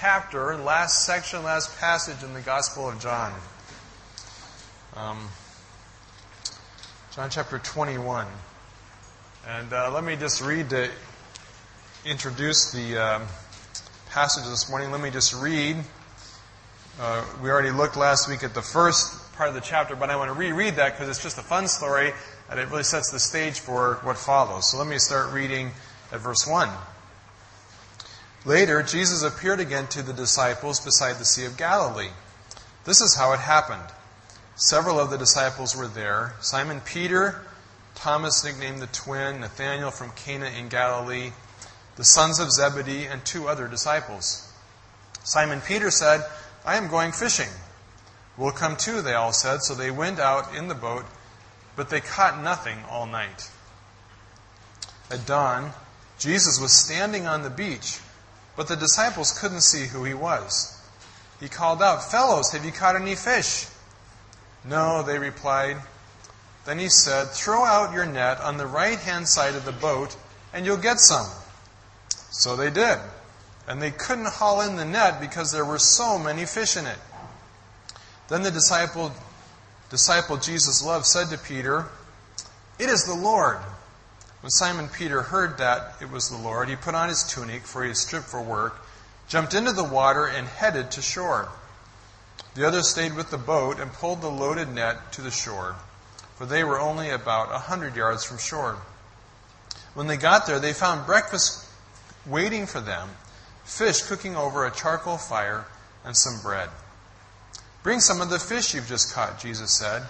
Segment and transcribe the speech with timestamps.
[0.00, 3.32] chapter, last section, last passage in the Gospel of John.
[4.94, 5.28] Um,
[7.12, 8.28] John chapter 21.
[9.48, 10.88] And uh, let me just read to
[12.06, 13.20] introduce the uh,
[14.10, 14.92] passage this morning.
[14.92, 15.76] Let me just read.
[17.00, 20.16] Uh, we already looked last week at the first part of the chapter, but I
[20.16, 22.12] want to reread that because it's just a fun story
[22.48, 24.70] and it really sets the stage for what follows.
[24.70, 25.72] So let me start reading
[26.12, 26.68] at verse 1.
[28.44, 32.10] Later, Jesus appeared again to the disciples beside the Sea of Galilee.
[32.84, 33.82] This is how it happened.
[34.54, 37.42] Several of the disciples were there Simon Peter,
[37.94, 41.32] Thomas, nicknamed the twin, Nathanael from Cana in Galilee,
[41.96, 44.52] the sons of Zebedee, and two other disciples.
[45.24, 46.24] Simon Peter said,
[46.64, 47.48] I am going fishing.
[48.36, 49.62] We'll come too, they all said.
[49.62, 51.04] So they went out in the boat,
[51.74, 53.50] but they caught nothing all night.
[55.10, 55.72] At dawn,
[56.18, 57.98] Jesus was standing on the beach
[58.58, 60.76] but the disciples couldn't see who he was.
[61.38, 63.66] He called out, Fellows, have you caught any fish?
[64.64, 65.76] No, they replied.
[66.64, 70.16] Then he said, Throw out your net on the right hand side of the boat,
[70.52, 71.28] and you'll get some.
[72.32, 72.98] So they did.
[73.68, 76.98] And they couldn't haul in the net because there were so many fish in it.
[78.26, 79.12] Then the disciple,
[79.88, 81.86] disciple Jesus loved said to Peter,
[82.80, 83.58] It is the Lord.
[84.40, 87.82] When Simon Peter heard that it was the Lord, he put on his tunic, for
[87.82, 88.76] he had stripped for work,
[89.26, 91.48] jumped into the water, and headed to shore.
[92.54, 95.76] The others stayed with the boat and pulled the loaded net to the shore,
[96.36, 98.78] for they were only about a hundred yards from shore.
[99.94, 101.66] When they got there, they found breakfast
[102.26, 103.10] waiting for them
[103.68, 105.66] fish cooking over a charcoal fire,
[106.04, 106.70] and some bread.
[107.82, 110.02] Bring some of the fish you've just caught, Jesus said.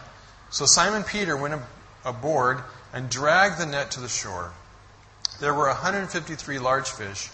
[0.51, 1.61] So Simon Peter went
[2.05, 4.53] aboard and dragged the net to the shore.
[5.41, 7.31] There were 153 large fish,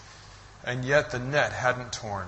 [0.63, 2.27] and yet the net hadn't torn.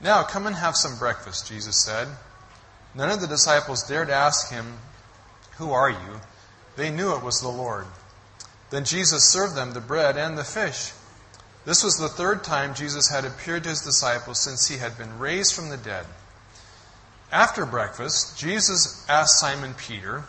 [0.00, 2.08] Now come and have some breakfast, Jesus said.
[2.94, 4.78] None of the disciples dared ask him,
[5.58, 6.20] Who are you?
[6.76, 7.86] They knew it was the Lord.
[8.70, 10.92] Then Jesus served them the bread and the fish.
[11.64, 15.18] This was the third time Jesus had appeared to his disciples since he had been
[15.18, 16.06] raised from the dead.
[17.30, 20.24] After breakfast, Jesus asked Simon Peter,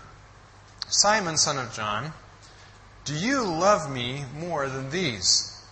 [0.90, 2.14] Simon, son of John,
[3.06, 5.64] do you love me more than these?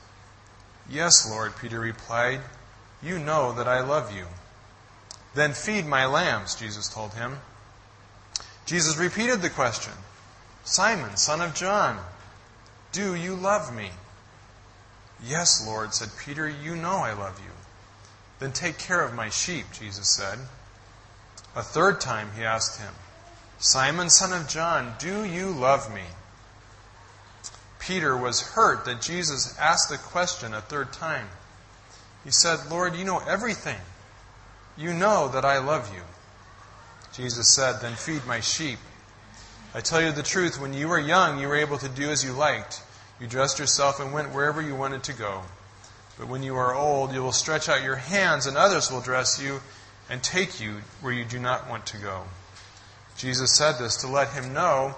[0.89, 2.41] Yes, Lord, Peter replied.
[3.01, 4.25] You know that I love you.
[5.33, 7.39] Then feed my lambs, Jesus told him.
[8.65, 9.93] Jesus repeated the question
[10.63, 11.99] Simon, son of John,
[12.91, 13.89] do you love me?
[15.23, 17.51] Yes, Lord, said Peter, you know I love you.
[18.39, 20.39] Then take care of my sheep, Jesus said.
[21.55, 22.93] A third time he asked him,
[23.59, 26.03] Simon, son of John, do you love me?
[27.79, 31.27] Peter was hurt that Jesus asked the question a third time.
[32.23, 33.79] He said, Lord, you know everything.
[34.77, 36.03] You know that I love you.
[37.13, 38.77] Jesus said, Then feed my sheep.
[39.73, 42.23] I tell you the truth, when you were young, you were able to do as
[42.23, 42.83] you liked.
[43.19, 45.43] You dressed yourself and went wherever you wanted to go.
[46.19, 49.41] But when you are old, you will stretch out your hands, and others will dress
[49.41, 49.61] you
[50.09, 52.23] and take you where you do not want to go.
[53.17, 54.95] Jesus said this to let him know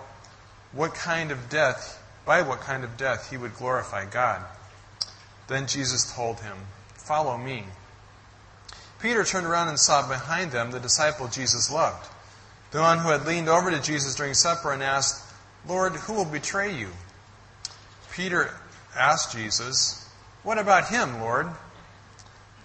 [0.72, 4.42] what kind of death, by what kind of death he would glorify God.
[5.48, 6.58] Then Jesus told him,
[6.96, 7.64] Follow me.
[9.02, 12.08] Peter turned around and saw behind them the disciple Jesus loved,
[12.72, 15.26] the one who had leaned over to Jesus during supper and asked,
[15.68, 16.90] Lord, who will betray you?
[18.12, 18.54] Peter
[18.96, 20.08] asked Jesus,
[20.44, 21.48] What about him, Lord?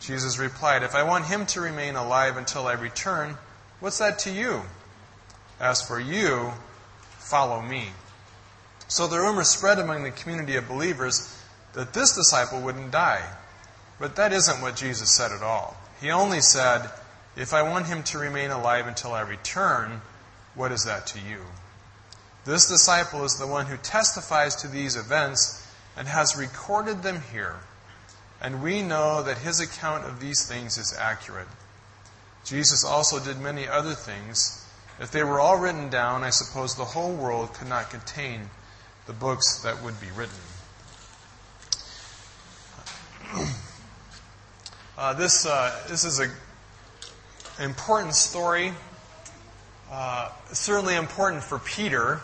[0.00, 3.38] Jesus replied, If I want him to remain alive until I return,
[3.81, 4.62] what's that to you?
[5.60, 6.53] As for you,
[7.19, 7.88] follow me.
[8.88, 11.37] So the rumor spread among the community of believers
[11.72, 13.22] that this disciple wouldn't die.
[13.98, 15.76] But that isn't what Jesus said at all.
[16.00, 16.91] He only said,
[17.37, 20.03] If I want him to remain alive until I return,
[20.54, 21.43] what is that to you?
[22.44, 25.66] This disciple is the one who testifies to these events
[25.97, 27.56] and has recorded them here.
[28.41, 31.49] And we know that his account of these things is accurate.
[32.44, 34.63] Jesus also did many other things
[35.00, 38.50] if they were all written down, I suppose the whole world could not contain
[39.06, 40.35] the books that would be written.
[44.96, 46.31] Uh, this, uh, this is an
[47.58, 48.73] important story.
[49.91, 52.20] Uh, certainly important for Peter,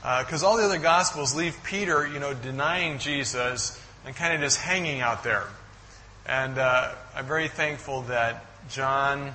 [0.00, 4.40] because uh, all the other Gospels leave Peter, you know, denying Jesus and kind of
[4.40, 5.48] just hanging out there.
[6.24, 9.34] And uh, I'm very thankful that John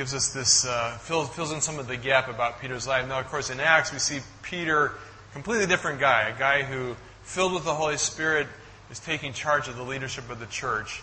[0.00, 3.06] gives us this, uh, fills, fills in some of the gap about Peter's life.
[3.06, 4.92] Now, of course, in Acts, we see Peter,
[5.34, 8.46] completely different guy, a guy who, filled with the Holy Spirit,
[8.90, 11.02] is taking charge of the leadership of the church.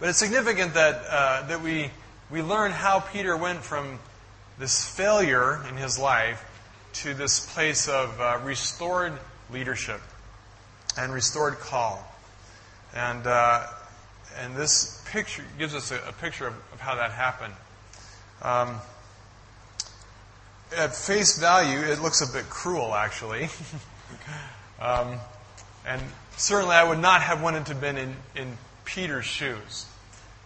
[0.00, 1.92] But it's significant that, uh, that we,
[2.32, 4.00] we learn how Peter went from
[4.58, 6.44] this failure in his life
[6.94, 9.12] to this place of uh, restored
[9.52, 10.00] leadership
[10.98, 12.04] and restored call.
[12.92, 13.68] And, uh,
[14.40, 17.54] and this picture gives us a, a picture of, of, how that happened.
[18.44, 18.80] Um,
[20.76, 23.48] at face value, it looks a bit cruel, actually.
[24.80, 25.18] um,
[25.86, 26.02] and
[26.36, 29.86] certainly, I would not have wanted to have been in, in Peter's shoes.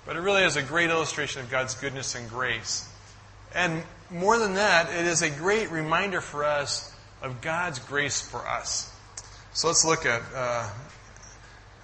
[0.06, 2.88] But it really is a great illustration of God's goodness and grace.
[3.54, 8.46] And more than that, it is a great reminder for us of God's grace for
[8.46, 8.94] us.
[9.52, 10.68] So let's look at, uh,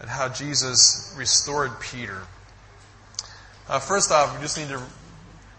[0.00, 2.22] at how Jesus restored Peter.
[3.68, 4.80] Uh, first off, we just need to,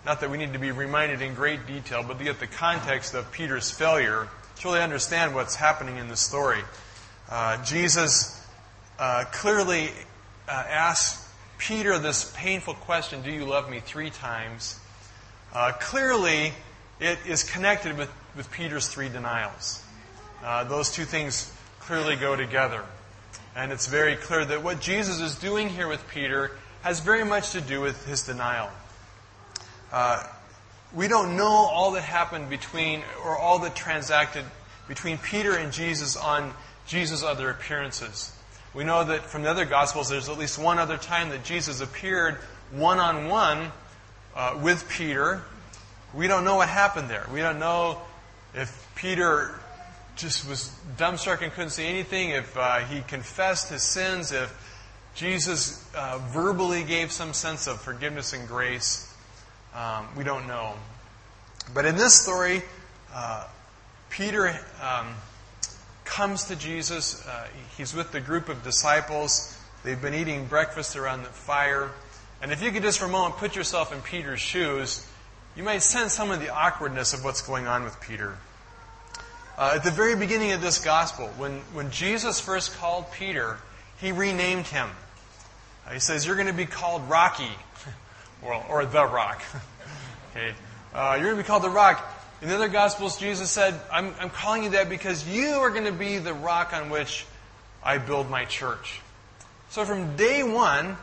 [0.05, 3.15] not that we need to be reminded in great detail, but to get the context
[3.15, 6.61] of Peter's failure to really understand what's happening in the story.
[7.29, 8.39] Uh, Jesus
[8.99, 9.89] uh, clearly
[10.47, 14.79] uh, asks Peter this painful question Do you love me three times?
[15.51, 16.53] Uh, clearly,
[16.99, 19.83] it is connected with, with Peter's three denials.
[20.43, 22.83] Uh, those two things clearly go together.
[23.55, 26.51] And it's very clear that what Jesus is doing here with Peter
[26.83, 28.69] has very much to do with his denial.
[29.91, 30.23] Uh,
[30.93, 34.45] we don't know all that happened between, or all that transacted
[34.87, 36.53] between Peter and Jesus on
[36.87, 38.31] Jesus' other appearances.
[38.73, 41.81] We know that from the other Gospels, there's at least one other time that Jesus
[41.81, 42.35] appeared
[42.71, 43.71] one on one
[44.61, 45.43] with Peter.
[46.13, 47.25] We don't know what happened there.
[47.33, 48.01] We don't know
[48.53, 49.59] if Peter
[50.15, 54.53] just was dumbstruck and couldn't see anything, if uh, he confessed his sins, if
[55.13, 59.13] Jesus uh, verbally gave some sense of forgiveness and grace.
[59.75, 60.74] Um, we don't know.
[61.74, 62.62] But in this story,
[63.13, 63.45] uh,
[64.10, 65.07] Peter um,
[66.06, 67.25] comes to Jesus.
[67.27, 69.57] Uh, he's with the group of disciples.
[69.83, 71.92] They've been eating breakfast around the fire.
[72.42, 75.06] And if you could just for a moment put yourself in Peter's shoes,
[75.56, 78.38] you might sense some of the awkwardness of what's going on with Peter.
[79.57, 83.57] Uh, at the very beginning of this gospel, when, when Jesus first called Peter,
[84.01, 84.89] he renamed him.
[85.88, 87.51] Uh, he says, You're going to be called Rocky,
[88.41, 89.41] or, or the Rock.
[90.31, 90.53] okay.
[90.93, 92.11] Uh, you're going to be called the Rock.
[92.41, 95.85] In the other Gospels, Jesus said, I'm, I'm calling you that because you are going
[95.85, 97.25] to be the rock on which
[97.83, 98.99] I build my church.
[99.69, 100.97] So from day one,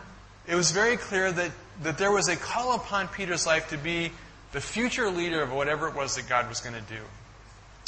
[0.46, 1.50] it was very clear that,
[1.82, 4.12] that there was a call upon Peter's life to be
[4.52, 7.00] the future leader of whatever it was that God was going to do.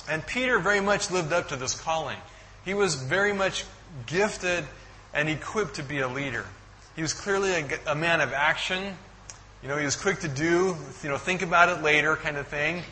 [0.08, 2.19] And Peter very much lived up to this calling.
[2.64, 3.64] He was very much
[4.06, 4.64] gifted
[5.12, 6.44] and equipped to be a leader.
[6.97, 8.97] He was clearly a, a man of action.
[9.64, 12.46] You know, he was quick to do, you know, think about it later kind of
[12.46, 12.84] thing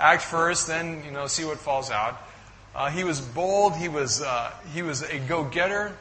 [0.00, 2.20] act first, then you know see what falls out.
[2.74, 3.76] Uh, he was bold.
[3.76, 5.92] He was uh, he was a go-getter.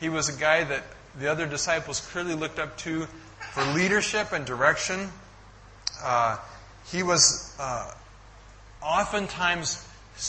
[0.00, 0.82] He was a guy that
[1.18, 3.06] the other disciples clearly looked up to
[3.52, 5.10] for leadership and direction.
[6.02, 6.38] Uh,
[6.90, 7.90] he was uh,
[8.82, 9.86] oftentimes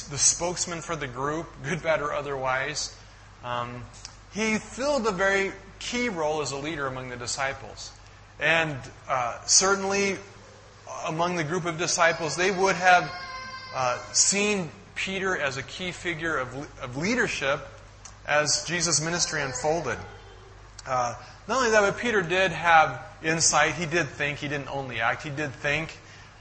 [0.09, 2.95] the spokesman for the group, good, bad, or otherwise.
[3.43, 3.83] Um,
[4.33, 7.91] he filled a very key role as a leader among the disciples.
[8.39, 8.77] And
[9.07, 10.17] uh, certainly
[11.07, 13.11] among the group of disciples, they would have
[13.73, 17.59] uh, seen Peter as a key figure of, of leadership
[18.27, 19.97] as Jesus' ministry unfolded.
[20.85, 21.15] Uh,
[21.47, 23.75] not only that, but Peter did have insight.
[23.75, 24.39] He did think.
[24.39, 25.23] He didn't only act.
[25.23, 25.97] He did think.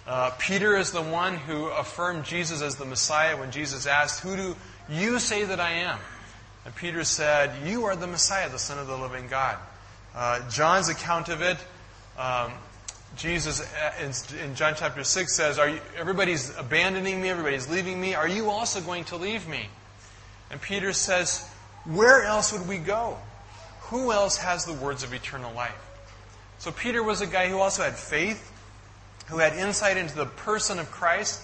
[0.06, 4.36] Uh, Peter is the one who affirmed Jesus as the Messiah when Jesus asked, Who
[4.36, 4.56] do
[4.88, 5.98] you say that I am?
[6.64, 9.56] And Peter said, You are the Messiah, the Son of the living God.
[10.14, 11.58] Uh, John's account of it
[12.18, 12.52] um,
[13.16, 13.92] Jesus uh,
[14.42, 18.14] in, John chapter 6 says, Are you, Everybody's abandoning me, everybody's leaving me.
[18.14, 19.68] Are you also going to leave me?
[20.50, 21.48] And Peter says,
[21.84, 23.18] Where else would we go?
[23.82, 25.74] Who else has the words of eternal life?
[26.58, 28.50] So Peter was a guy who also had faith,
[29.26, 31.40] who had insight into the person of Christ.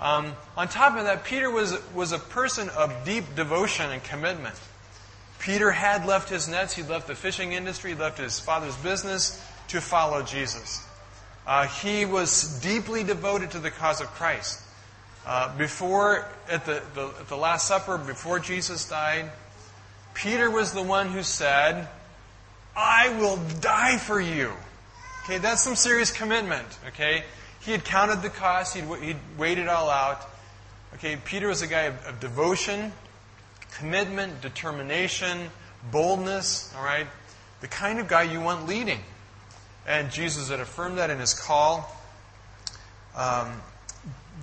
[0.00, 4.54] Um, on top of that, Peter was, was a person of deep devotion and commitment.
[5.38, 9.42] Peter had left his nets, he left the fishing industry, he left his father's business
[9.68, 10.86] to follow Jesus.
[11.46, 14.60] Uh, he was deeply devoted to the cause of Christ.
[15.26, 19.30] Uh, before, at the, the, at the Last Supper, before Jesus died,
[20.14, 21.88] Peter was the one who said,
[22.76, 24.52] I will die for you.
[25.24, 26.66] Okay, that's some serious commitment.
[26.88, 27.24] Okay,
[27.60, 30.28] he had counted the cost, he'd, he'd weighed it all out.
[30.94, 32.92] Okay, Peter was a guy of, of devotion,
[33.78, 35.50] commitment, determination,
[35.90, 36.72] boldness.
[36.76, 37.06] All right,
[37.60, 39.00] the kind of guy you want leading.
[39.86, 41.94] And Jesus had affirmed that in his call.
[43.16, 43.60] Um,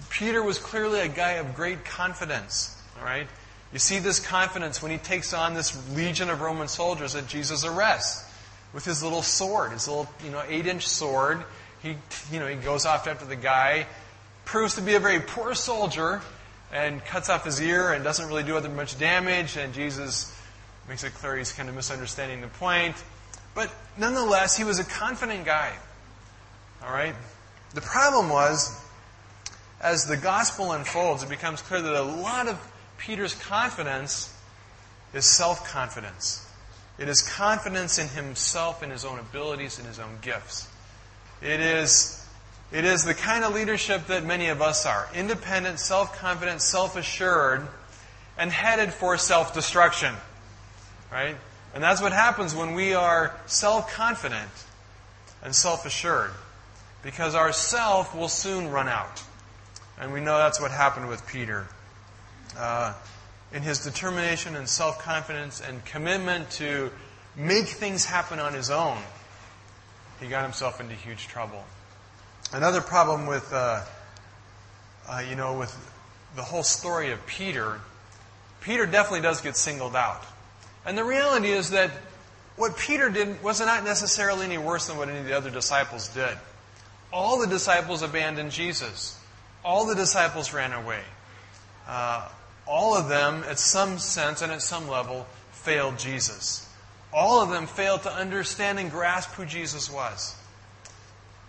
[0.09, 2.77] Peter was clearly a guy of great confidence.
[2.99, 3.27] All right?
[3.73, 7.65] You see this confidence when he takes on this legion of Roman soldiers that Jesus
[7.65, 8.25] arrests.
[8.73, 11.43] with his little sword, his little, you know, eight inch sword.
[11.81, 11.95] He,
[12.31, 13.87] you know, he goes off after the guy,
[14.45, 16.21] proves to be a very poor soldier,
[16.71, 19.57] and cuts off his ear and doesn't really do other much damage.
[19.57, 20.33] And Jesus
[20.87, 22.95] makes it clear he's kind of misunderstanding the point.
[23.53, 25.73] But nonetheless, he was a confident guy.
[26.83, 27.15] All right?
[27.73, 28.79] The problem was,
[29.81, 32.59] as the gospel unfolds, it becomes clear that a lot of
[32.97, 34.33] Peter's confidence
[35.13, 36.45] is self confidence.
[36.97, 40.67] It is confidence in himself, in his own abilities, in his own gifts.
[41.41, 42.23] It is,
[42.71, 46.95] it is the kind of leadership that many of us are independent, self confident, self
[46.95, 47.67] assured,
[48.37, 50.13] and headed for self destruction.
[51.11, 51.35] Right?
[51.73, 54.49] And that's what happens when we are self confident
[55.43, 56.31] and self assured.
[57.03, 59.23] Because our self will soon run out.
[59.99, 61.67] And we know that's what happened with Peter.
[62.57, 62.93] Uh,
[63.53, 66.91] in his determination and self confidence and commitment to
[67.35, 68.97] make things happen on his own,
[70.19, 71.63] he got himself into huge trouble.
[72.53, 73.81] Another problem with, uh,
[75.07, 75.73] uh, you know, with
[76.35, 77.79] the whole story of Peter,
[78.61, 80.23] Peter definitely does get singled out.
[80.85, 81.91] And the reality is that
[82.55, 86.07] what Peter did was not necessarily any worse than what any of the other disciples
[86.09, 86.37] did.
[87.13, 89.19] All the disciples abandoned Jesus.
[89.63, 91.01] All the disciples ran away.
[91.87, 92.27] Uh,
[92.67, 96.67] all of them, at some sense and at some level, failed Jesus.
[97.13, 100.35] All of them failed to understand and grasp who Jesus was.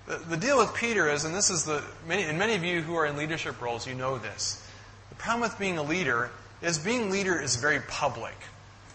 [0.07, 2.81] The, the deal with Peter is, and this is the, many, and many of you
[2.81, 4.67] who are in leadership roles, you know this.
[5.11, 8.35] The problem with being a leader is being leader is very public,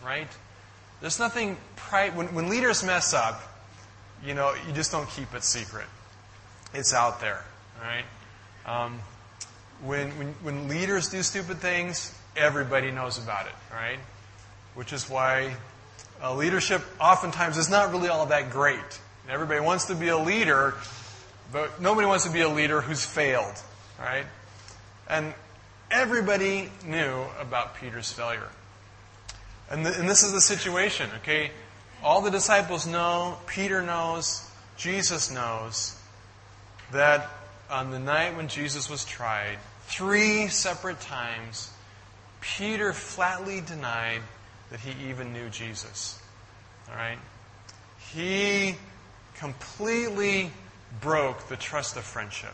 [0.08, 0.30] right?
[1.02, 3.42] There's nothing, pri- when, when leaders mess up,
[4.26, 5.86] you know, you just don't keep it secret.
[6.74, 7.44] It's out there,
[7.82, 8.06] right?
[8.66, 9.00] Um,
[9.84, 14.00] when, when, when leaders do stupid things, everybody knows about it, right?
[14.76, 15.56] Which is why
[16.24, 19.00] uh, leadership oftentimes is not really all that great.
[19.30, 20.74] Everybody wants to be a leader,
[21.52, 23.62] but nobody wants to be a leader who's failed,
[24.00, 24.26] right?
[25.10, 25.34] And
[25.92, 28.48] everybody knew about Peter's failure.
[29.70, 31.52] And, th- and this is the situation, okay?
[32.04, 35.98] All the disciples know, Peter knows, Jesus knows
[36.92, 37.30] that
[37.70, 39.58] on the night when Jesus was tried,
[39.88, 41.72] three separate times,
[42.40, 44.22] Peter flatly denied
[44.70, 46.22] that he even knew Jesus.
[46.90, 47.18] All right?
[48.14, 48.76] He
[49.36, 50.52] completely
[51.02, 52.54] broke the trust of friendship.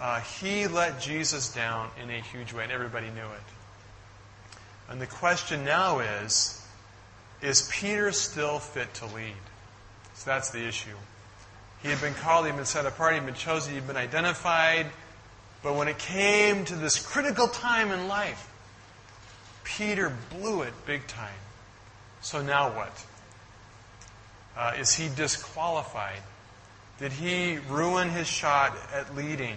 [0.00, 3.59] Uh, he let Jesus down in a huge way, and everybody knew it.
[4.90, 6.56] And the question now is
[7.40, 9.32] is Peter still fit to lead?
[10.14, 10.96] So that's the issue.
[11.82, 13.86] He had been called, he had been set apart, he had been chosen, he had
[13.86, 14.86] been identified.
[15.62, 18.50] But when it came to this critical time in life,
[19.64, 21.32] Peter blew it big time.
[22.20, 23.06] So now what?
[24.56, 26.20] Uh, is he disqualified?
[26.98, 29.56] Did he ruin his shot at leading?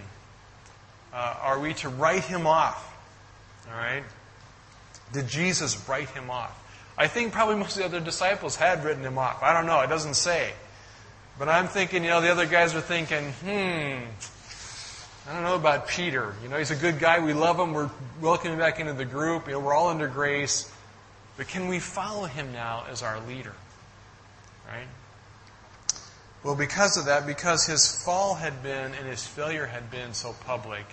[1.12, 2.90] Uh, are we to write him off?
[3.70, 4.04] All right?
[5.14, 6.60] Did Jesus write him off?
[6.98, 9.42] I think probably most of the other disciples had written him off.
[9.42, 9.80] I don't know.
[9.80, 10.52] It doesn't say.
[11.38, 14.04] But I'm thinking, you know, the other guys are thinking, hmm,
[15.28, 16.34] I don't know about Peter.
[16.42, 17.20] You know, he's a good guy.
[17.20, 17.72] We love him.
[17.72, 17.90] We're
[18.20, 19.46] welcoming back into the group.
[19.46, 20.70] You know, we're all under grace.
[21.36, 23.54] But can we follow him now as our leader?
[24.68, 24.86] Right?
[26.44, 30.34] Well, because of that, because his fall had been and his failure had been so
[30.44, 30.84] public,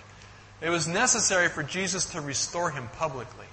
[0.61, 3.47] it was necessary for Jesus to restore him publicly.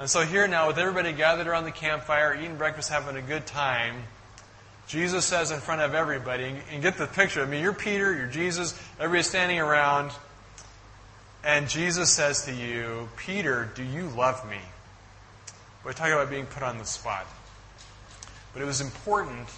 [0.00, 3.46] And so here now, with everybody gathered around the campfire, eating breakfast, having a good
[3.46, 3.96] time,
[4.86, 7.42] Jesus says in front of everybody, and get the picture.
[7.42, 10.10] I mean, you're Peter, you're Jesus, everybody's standing around,
[11.44, 14.56] and Jesus says to you, Peter, do you love me?
[15.84, 17.26] We're talking about being put on the spot.
[18.54, 19.48] But it was important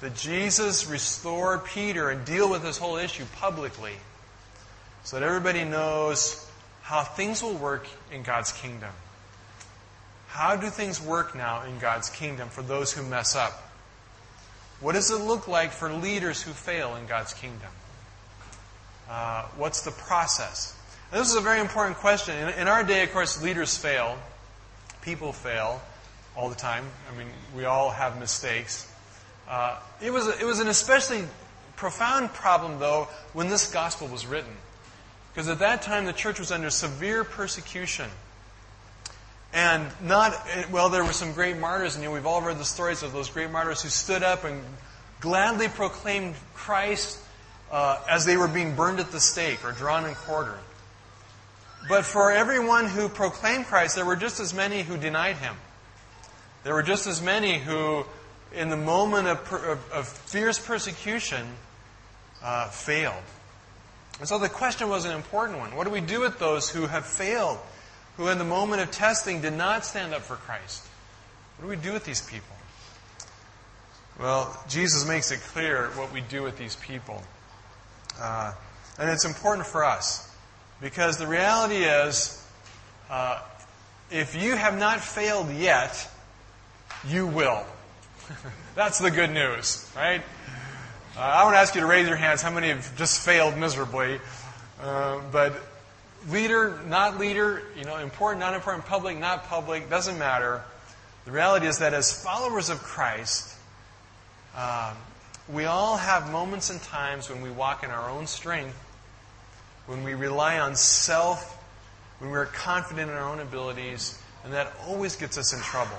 [0.00, 3.94] that Jesus restore Peter and deal with this whole issue publicly
[5.04, 6.44] so that everybody knows
[6.82, 8.90] how things will work in God's kingdom.
[10.36, 13.54] How do things work now in God's kingdom for those who mess up?
[14.80, 17.70] What does it look like for leaders who fail in God's kingdom?
[19.08, 20.76] Uh, what's the process?
[21.10, 22.36] And this is a very important question.
[22.36, 24.18] In, in, our day, of course, leaders fail.
[25.00, 25.80] People fail
[26.36, 26.84] all the time.
[27.10, 28.92] I mean, we all have mistakes.
[29.48, 31.24] Uh, it, was it was an especially
[31.76, 34.52] profound problem, though, when this gospel was written.
[35.32, 38.10] Because at that time, the church was under severe persecution.
[39.56, 40.36] And not,
[40.70, 43.50] well, there were some great martyrs, and we've all read the stories of those great
[43.50, 44.60] martyrs who stood up and
[45.20, 47.18] gladly proclaimed Christ
[47.72, 50.58] uh, as they were being burned at the stake or drawn and quartered.
[51.88, 55.56] But for everyone who proclaimed Christ, there were just as many who denied him.
[56.62, 58.04] There were just as many who
[58.52, 61.46] in the moment of, of, of fierce persecution,
[62.42, 63.22] uh, failed.
[64.18, 65.74] And so the question was an important one.
[65.76, 67.58] What do we do with those who have failed,
[68.16, 70.86] who in the moment of testing did not stand up for Christ?
[71.56, 72.54] What do we do with these people?
[74.18, 77.22] Well, Jesus makes it clear what we do with these people.
[78.18, 78.52] Uh,
[78.98, 80.30] and it's important for us
[80.80, 82.42] because the reality is
[83.10, 83.40] uh,
[84.10, 86.08] if you have not failed yet,
[87.06, 87.64] you will.
[88.74, 90.22] That's the good news, right?
[91.16, 93.56] Uh, I want to ask you to raise your hands how many have just failed
[93.56, 94.20] miserably.
[94.80, 95.60] Uh, but
[96.28, 100.62] leader, not leader, you know, important, not important, public, not public, doesn't matter.
[101.24, 103.54] The reality is that as followers of Christ,
[104.56, 104.96] um,
[105.48, 108.76] we all have moments and times when we walk in our own strength,
[109.86, 111.56] when we rely on self,
[112.18, 115.98] when we're confident in our own abilities, and that always gets us in trouble.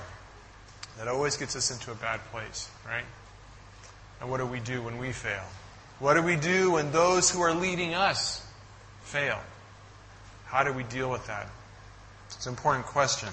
[0.98, 3.04] That always gets us into a bad place, right?
[4.20, 5.44] And what do we do when we fail?
[6.00, 8.44] What do we do when those who are leading us
[9.02, 9.38] fail?
[10.48, 11.46] How do we deal with that?
[12.28, 13.28] It's an important question.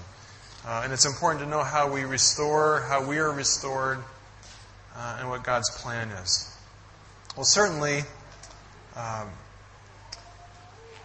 [0.65, 4.00] Uh, and it's important to know how we restore, how we are restored,
[4.93, 6.53] uh, and what God's plan is.
[7.38, 8.01] Well, certainly,
[8.98, 9.29] um,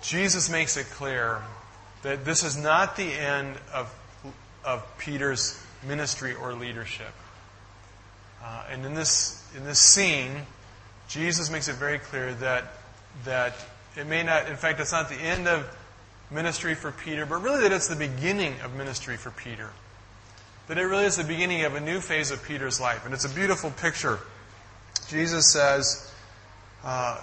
[0.03, 1.43] Jesus makes it clear
[2.03, 3.95] that this is not the end of,
[4.65, 7.13] of Peter's ministry or leadership.
[8.43, 10.33] Uh, and in this, in this scene,
[11.09, 12.65] Jesus makes it very clear that,
[13.25, 13.55] that
[13.97, 15.77] it may not, in fact, it's not the end of
[16.31, 19.71] ministry for Peter, but really that it's the beginning of ministry for Peter.
[20.69, 23.05] That it really is the beginning of a new phase of Peter's life.
[23.05, 24.21] And it's a beautiful picture.
[25.09, 26.13] Jesus says,
[26.85, 27.21] uh,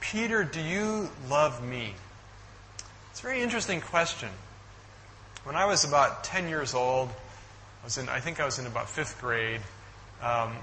[0.00, 1.94] Peter, do you love me?
[3.10, 4.28] It's a very interesting question.
[5.44, 8.66] When I was about 10 years old, I was in, I think I was in
[8.66, 9.60] about fifth grade
[10.22, 10.54] um,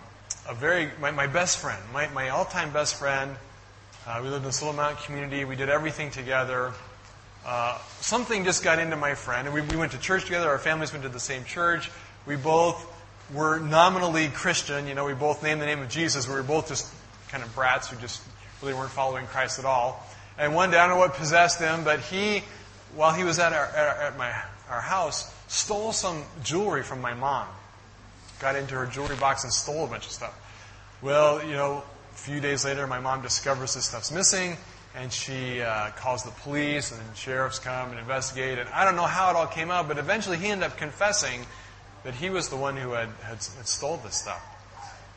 [0.48, 3.36] a very my, my, best friend, my, my all-time best friend.
[4.08, 5.44] Uh, we lived in this little mountain community.
[5.44, 6.74] We did everything together.
[7.46, 10.50] Uh, something just got into my friend, and we, we went to church together.
[10.50, 11.90] Our families went to the same church.
[12.26, 12.86] We both
[13.34, 14.88] were nominally Christian.
[14.88, 16.28] You know, we both named the name of Jesus.
[16.28, 16.92] We were both just
[17.30, 18.22] kind of brats who just
[18.62, 20.06] really weren't following Christ at all.
[20.38, 22.44] And one day, I don't know what possessed him, but he,
[22.96, 24.32] while he was at, our, at my,
[24.70, 27.48] our house, stole some jewelry from my mom
[28.40, 30.34] got into her jewelry box and stole a bunch of stuff.
[31.02, 34.58] Well, you know, a few days later, my mom discovers this stuff's missing,
[35.00, 38.60] and she uh, calls the police, and the sheriffs come and investigate.
[38.60, 41.46] And I don't know how it all came out, but eventually he ended up confessing
[42.04, 44.44] that he was the one who had, had, had stole this stuff.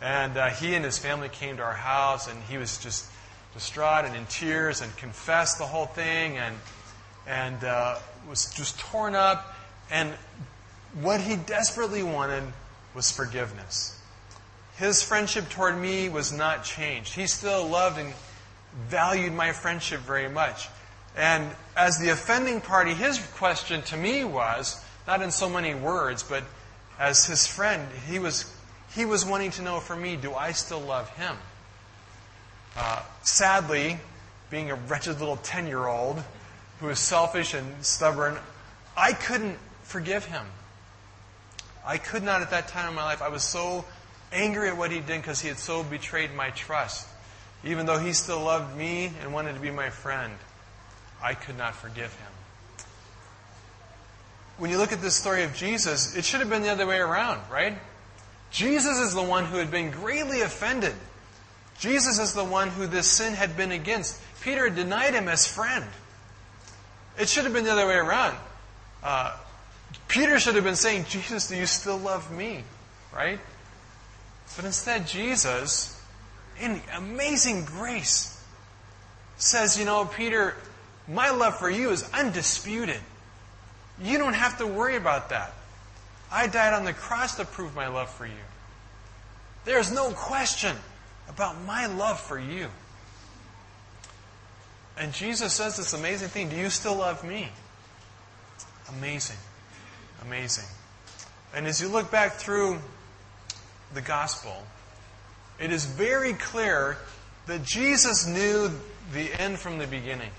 [0.01, 3.07] And uh, he and his family came to our house, and he was just
[3.55, 6.57] distraught and in tears and confessed the whole thing and,
[7.27, 9.57] and uh, was just torn up.
[9.90, 10.12] And
[11.01, 12.45] what he desperately wanted
[12.95, 14.01] was forgiveness.
[14.77, 17.14] His friendship toward me was not changed.
[17.14, 18.12] He still loved and
[18.89, 20.69] valued my friendship very much.
[21.17, 26.23] And as the offending party, his question to me was not in so many words,
[26.23, 26.43] but
[26.99, 28.53] as his friend, he was,
[28.95, 31.37] he was wanting to know from me, do I still love him?
[32.77, 33.99] Uh, sadly,
[34.51, 36.23] being a wretched little 10 year old
[36.81, 38.39] who was selfish and stubborn,
[38.97, 40.47] I couldn't forgive him.
[41.85, 43.23] I could not at that time in my life.
[43.23, 43.85] I was so
[44.33, 47.07] angry at what he did because he had so betrayed my trust.
[47.64, 50.33] Even though he still loved me and wanted to be my friend,
[51.22, 52.33] I could not forgive him.
[54.59, 56.98] When you look at this story of Jesus, it should have been the other way
[56.98, 57.79] around, right?
[58.51, 60.94] Jesus is the one who had been greatly offended.
[61.79, 64.20] Jesus is the one who this sin had been against.
[64.42, 65.85] Peter had denied him as friend.
[67.18, 68.37] It should have been the other way around.
[69.03, 69.37] Uh,
[70.09, 72.64] Peter should have been saying, Jesus, do you still love me?
[73.14, 73.40] Right?
[74.57, 76.01] But instead, Jesus,
[76.61, 78.43] in amazing grace,
[79.37, 80.57] says, You know, Peter,
[81.09, 83.01] my love for you is undisputed.
[84.03, 85.53] You don't have to worry about that.
[86.31, 88.33] I died on the cross to prove my love for you.
[89.65, 90.77] There's no question
[91.29, 92.69] about my love for you.
[94.99, 97.49] And Jesus says this amazing thing Do you still love me?
[98.99, 99.37] Amazing.
[100.23, 100.65] Amazing.
[101.55, 102.79] And as you look back through
[103.95, 104.65] the gospel,
[105.62, 106.96] it is very clear
[107.46, 108.70] that Jesus knew
[109.12, 110.31] the end from the beginning.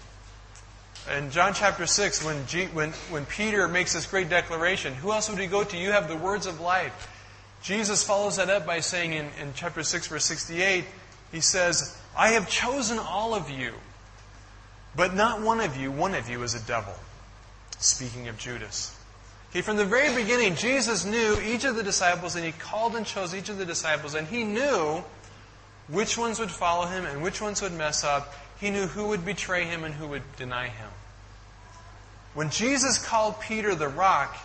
[1.17, 5.29] In John chapter 6, when, G, when, when Peter makes this great declaration, who else
[5.29, 5.77] would he go to?
[5.77, 7.09] You have the words of life.
[7.61, 10.85] Jesus follows that up by saying in, in chapter 6, verse 68,
[11.31, 13.73] he says, I have chosen all of you,
[14.95, 16.93] but not one of you, one of you is a devil.
[17.79, 18.97] Speaking of Judas.
[19.53, 23.05] Okay, from the very beginning, Jesus knew each of the disciples, and he called and
[23.05, 25.03] chose each of the disciples, and he knew
[25.87, 28.33] which ones would follow him and which ones would mess up.
[28.59, 30.89] He knew who would betray him and who would deny him.
[32.33, 34.35] When Jesus called Peter the rock,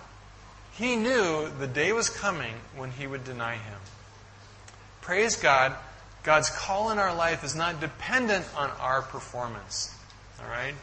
[0.74, 3.80] he knew the day was coming when he would deny him.
[5.00, 5.74] Praise God,
[6.22, 9.90] God's call in our life is not dependent on our performance.
[10.38, 10.74] All right?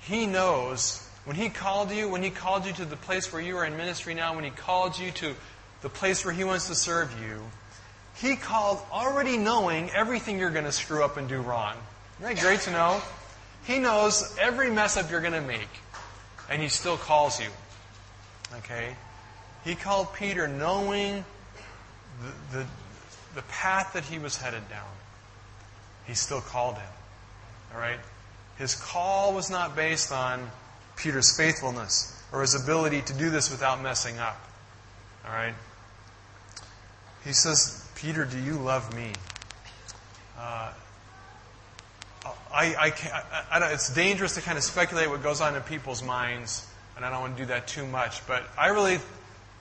[0.00, 3.56] He knows when He called you, when He called you to the place where you
[3.56, 5.34] are in ministry now, when He called you to
[5.82, 7.40] the place where He wants to serve you,
[8.16, 11.76] He called already knowing everything you're going to screw up and do wrong.
[12.20, 13.00] Isn't that great to know?
[13.66, 15.68] He knows every mess up you're going to make,
[16.50, 17.48] and He still calls you.
[18.58, 18.94] Okay?
[19.64, 21.24] He called Peter knowing
[22.20, 22.66] the, the,
[23.34, 24.88] the path that he was headed down.
[26.06, 26.92] He still called him.
[27.74, 27.98] All right?
[28.58, 30.50] His call was not based on
[30.96, 34.38] Peter's faithfulness or his ability to do this without messing up.
[35.26, 35.54] All right?
[37.24, 39.12] He says, Peter, do you love me?
[40.38, 40.72] Uh,
[42.52, 42.92] I, I,
[43.50, 47.04] I, I it's dangerous to kind of speculate what goes on in people's minds, and
[47.04, 48.26] I don't want to do that too much.
[48.26, 48.98] But I really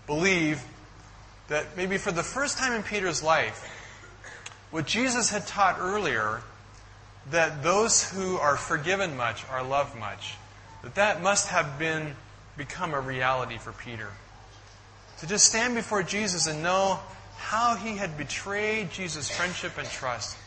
[0.07, 0.61] believe
[1.47, 3.69] that maybe for the first time in Peter's life,
[4.71, 6.41] what Jesus had taught earlier,
[7.31, 10.35] that those who are forgiven much are loved much,
[10.83, 12.15] that that must have been
[12.57, 14.09] become a reality for Peter.
[15.19, 16.99] To just stand before Jesus and know
[17.37, 20.37] how he had betrayed Jesus' friendship and trust,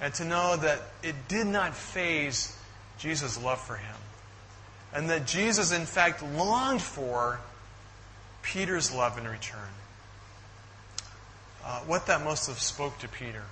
[0.00, 2.56] and to know that it did not faze
[2.98, 3.96] Jesus' love for him,
[4.94, 7.40] and that Jesus, in fact, longed for
[8.42, 9.60] Peter's love in return.
[11.64, 13.42] Uh, what that must have spoke to Peter.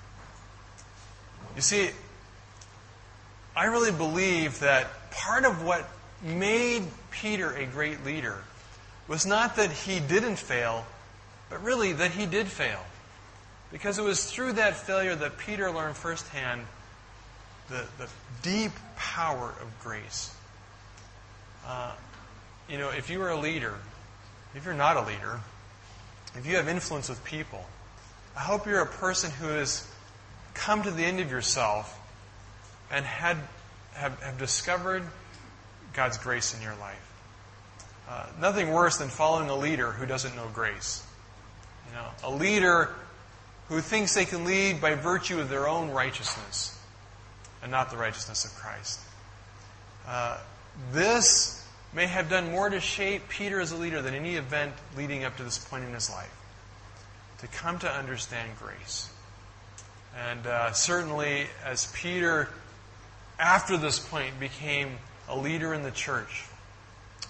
[1.55, 1.89] You see,
[3.55, 5.87] I really believe that part of what
[6.23, 8.43] made Peter a great leader
[9.07, 10.85] was not that he didn't fail,
[11.49, 12.79] but really that he did fail.
[13.71, 16.61] Because it was through that failure that Peter learned firsthand
[17.69, 18.07] the, the
[18.41, 20.33] deep power of grace.
[21.65, 21.93] Uh,
[22.69, 23.75] you know, if you are a leader,
[24.55, 25.39] if you're not a leader,
[26.35, 27.65] if you have influence with people,
[28.35, 29.87] I hope you're a person who has
[30.53, 31.97] come to the end of yourself
[32.91, 33.37] and had,
[33.93, 35.03] have, have discovered
[35.93, 37.07] God's grace in your life.
[38.09, 41.05] Uh, nothing worse than following a leader who doesn't know grace.
[41.87, 42.89] You know, a leader
[43.69, 46.77] who thinks they can lead by virtue of their own righteousness
[47.61, 48.99] and not the righteousness of Christ.
[50.07, 50.37] Uh,
[50.91, 55.23] this may have done more to shape Peter as a leader than any event leading
[55.23, 56.33] up to this point in his life.
[57.39, 59.09] To come to understand grace.
[60.29, 62.49] And uh, certainly, as Peter
[63.41, 66.45] after this point, became a leader in the church,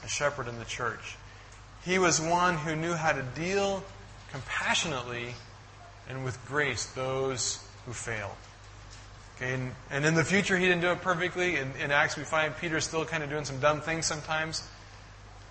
[0.03, 1.15] a shepherd in the church.
[1.85, 3.83] He was one who knew how to deal
[4.31, 5.33] compassionately
[6.09, 8.35] and with grace those who failed.
[9.37, 11.55] Okay, and, and in the future, he didn't do it perfectly.
[11.55, 14.67] In, in Acts, we find Peter still kind of doing some dumb things sometimes.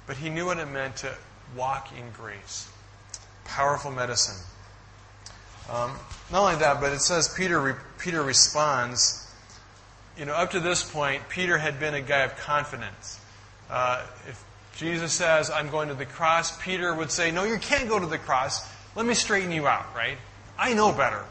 [0.06, 1.14] But he knew what it meant to
[1.56, 2.68] walk in grace.
[3.44, 4.36] Powerful medicine.
[5.70, 5.92] Um,
[6.30, 9.29] not only that, but it says Peter, Peter responds
[10.20, 13.18] you know, up to this point, Peter had been a guy of confidence.
[13.70, 14.44] Uh, if
[14.76, 18.04] Jesus says, I'm going to the cross, Peter would say, No, you can't go to
[18.04, 18.68] the cross.
[18.94, 20.18] Let me straighten you out, right?
[20.58, 21.24] I know better.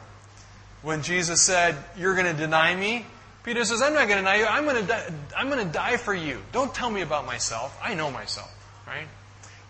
[0.81, 3.05] When Jesus said, You're going to deny me,
[3.43, 4.45] Peter says, I'm not going to deny you.
[4.47, 6.41] I'm going to, I'm going to die for you.
[6.51, 7.79] Don't tell me about myself.
[7.83, 8.51] I know myself,
[8.87, 9.07] right?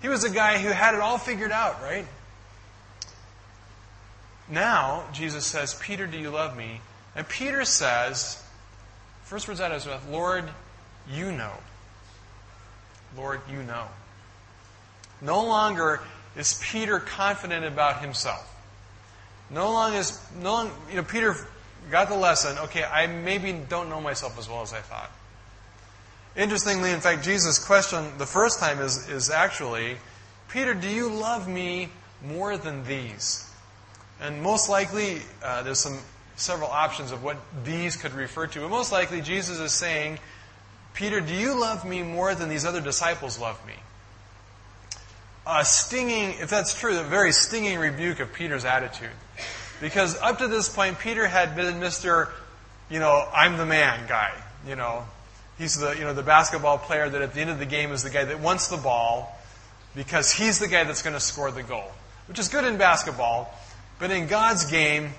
[0.02, 2.06] He was a guy who had it all figured out, right?
[4.48, 6.80] Now, Jesus says, Peter, do you love me?
[7.18, 8.42] And Peter says,
[9.30, 10.46] First words out of his mouth, Lord,
[11.14, 11.54] you know.
[13.16, 13.86] Lord, you know.
[15.22, 16.02] No longer
[16.36, 18.44] is Peter confident about himself.
[19.52, 21.36] No longer is, no longer, you know, Peter
[21.92, 25.12] got the lesson, okay, I maybe don't know myself as well as I thought.
[26.36, 29.98] Interestingly, in fact, Jesus' question the first time is, is actually,
[30.48, 31.90] Peter, do you love me
[32.26, 33.48] more than these?
[34.20, 36.00] And most likely, uh, there's some
[36.40, 38.62] several options of what these could refer to.
[38.62, 40.20] But most likely, Jesus is saying,
[40.94, 43.74] Peter, do you love me more than these other disciples love me?
[45.46, 49.10] A stinging, if that's true, a very stinging rebuke of Peter's attitude.
[49.82, 52.30] Because up to this point, Peter had been Mr.
[52.90, 54.34] You know, I'm the man guy.
[54.68, 55.06] You know,
[55.58, 58.04] he's the, you know, the basketball player that at the end of the game is
[58.04, 59.40] the guy that wants the ball
[59.96, 61.90] because he's the guy that's going to score the goal,
[62.28, 63.54] which is good in basketball.
[64.00, 65.12] But in God's game,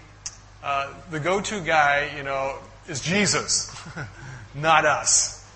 [0.62, 2.56] uh, the go-to guy, you know,
[2.88, 3.74] is Jesus,
[4.54, 5.46] not us.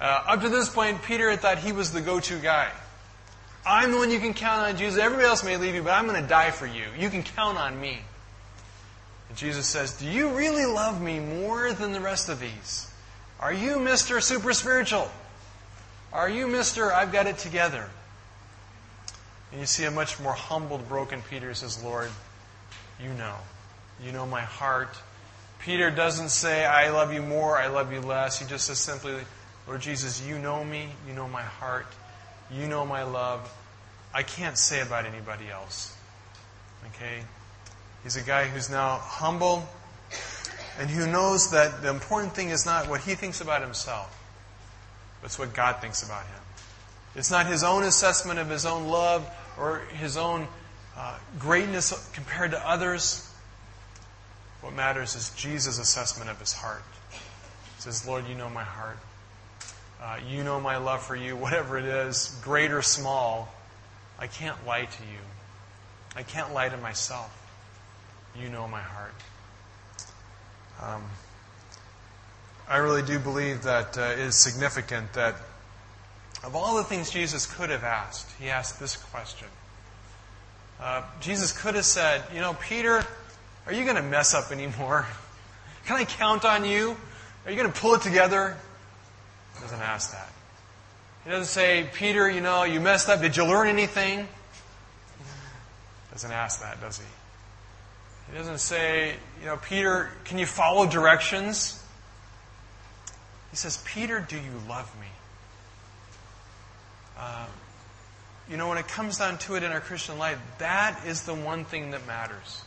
[0.00, 2.70] Uh, up to this point, Peter had thought he was the go-to guy.
[3.66, 4.98] I'm the one you can count on, Jesus.
[4.98, 6.84] Everybody else may leave you, but I'm going to die for you.
[6.98, 8.00] You can count on me.
[9.28, 12.90] And Jesus says, Do you really love me more than the rest of these?
[13.38, 14.22] Are you Mr.
[14.22, 15.10] Super Spiritual?
[16.12, 16.92] Are you Mr.
[16.92, 17.88] I've got it together?
[19.52, 22.10] And you see a much more humbled, broken Peter says, Lord,
[23.02, 23.36] you know.
[24.04, 24.96] You know my heart.
[25.60, 28.38] Peter doesn't say, I love you more, I love you less.
[28.38, 29.14] He just says simply,
[29.66, 31.86] Lord Jesus, you know me, you know my heart,
[32.50, 33.52] you know my love.
[34.14, 35.94] I can't say about anybody else.
[36.88, 37.20] Okay?
[38.02, 39.68] He's a guy who's now humble
[40.78, 44.18] and who knows that the important thing is not what he thinks about himself,
[45.20, 46.40] but it's what God thinks about him.
[47.14, 50.48] It's not his own assessment of his own love or his own
[50.96, 53.29] uh, greatness compared to others.
[54.60, 56.82] What matters is Jesus' assessment of his heart.
[57.10, 58.98] He says, Lord, you know my heart.
[60.02, 63.52] Uh, you know my love for you, whatever it is, great or small.
[64.18, 65.18] I can't lie to you.
[66.16, 67.36] I can't lie to myself.
[68.38, 69.14] You know my heart.
[70.82, 71.02] Um,
[72.68, 75.34] I really do believe that uh, it is significant that
[76.42, 79.48] of all the things Jesus could have asked, he asked this question.
[80.80, 83.04] Uh, Jesus could have said, You know, Peter,
[83.66, 85.06] are you going to mess up anymore?
[85.86, 86.96] Can I count on you?
[87.44, 88.56] Are you going to pull it together?
[89.54, 90.28] He doesn't ask that.
[91.24, 93.20] He doesn't say, Peter, you know, you messed up.
[93.20, 94.26] Did you learn anything?
[96.12, 97.04] Doesn't ask that, does he?
[98.30, 101.82] He doesn't say, you know, Peter, can you follow directions?
[103.50, 105.06] He says, Peter, do you love me?
[107.18, 107.46] Uh,
[108.48, 111.34] you know, when it comes down to it in our Christian life, that is the
[111.34, 112.62] one thing that matters.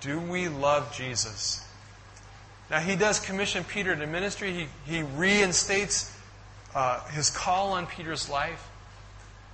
[0.00, 1.66] Do we love Jesus?
[2.70, 4.52] Now, he does commission Peter to ministry.
[4.52, 6.16] He, he reinstates
[6.74, 8.68] uh, his call on Peter's life.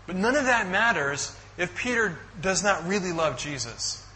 [0.06, 4.06] But none of that matters if Peter does not really love Jesus.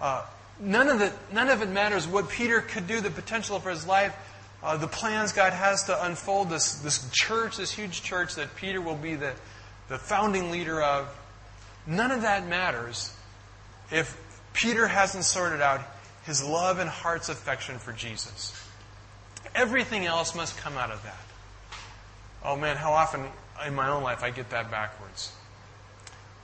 [0.00, 0.24] Uh,
[0.60, 3.86] none, of it, none of it matters what Peter could do, the potential for his
[3.86, 4.14] life,
[4.62, 8.80] uh, the plans God has to unfold this, this church, this huge church that Peter
[8.80, 9.34] will be the,
[9.88, 11.08] the founding leader of.
[11.86, 13.12] None of that matters
[13.90, 14.16] if
[14.52, 15.80] Peter hasn't sorted out
[16.24, 18.54] his love and heart's affection for Jesus.
[19.54, 21.16] Everything else must come out of that.
[22.44, 23.24] Oh man, how often
[23.66, 25.32] in my own life I get that backwards.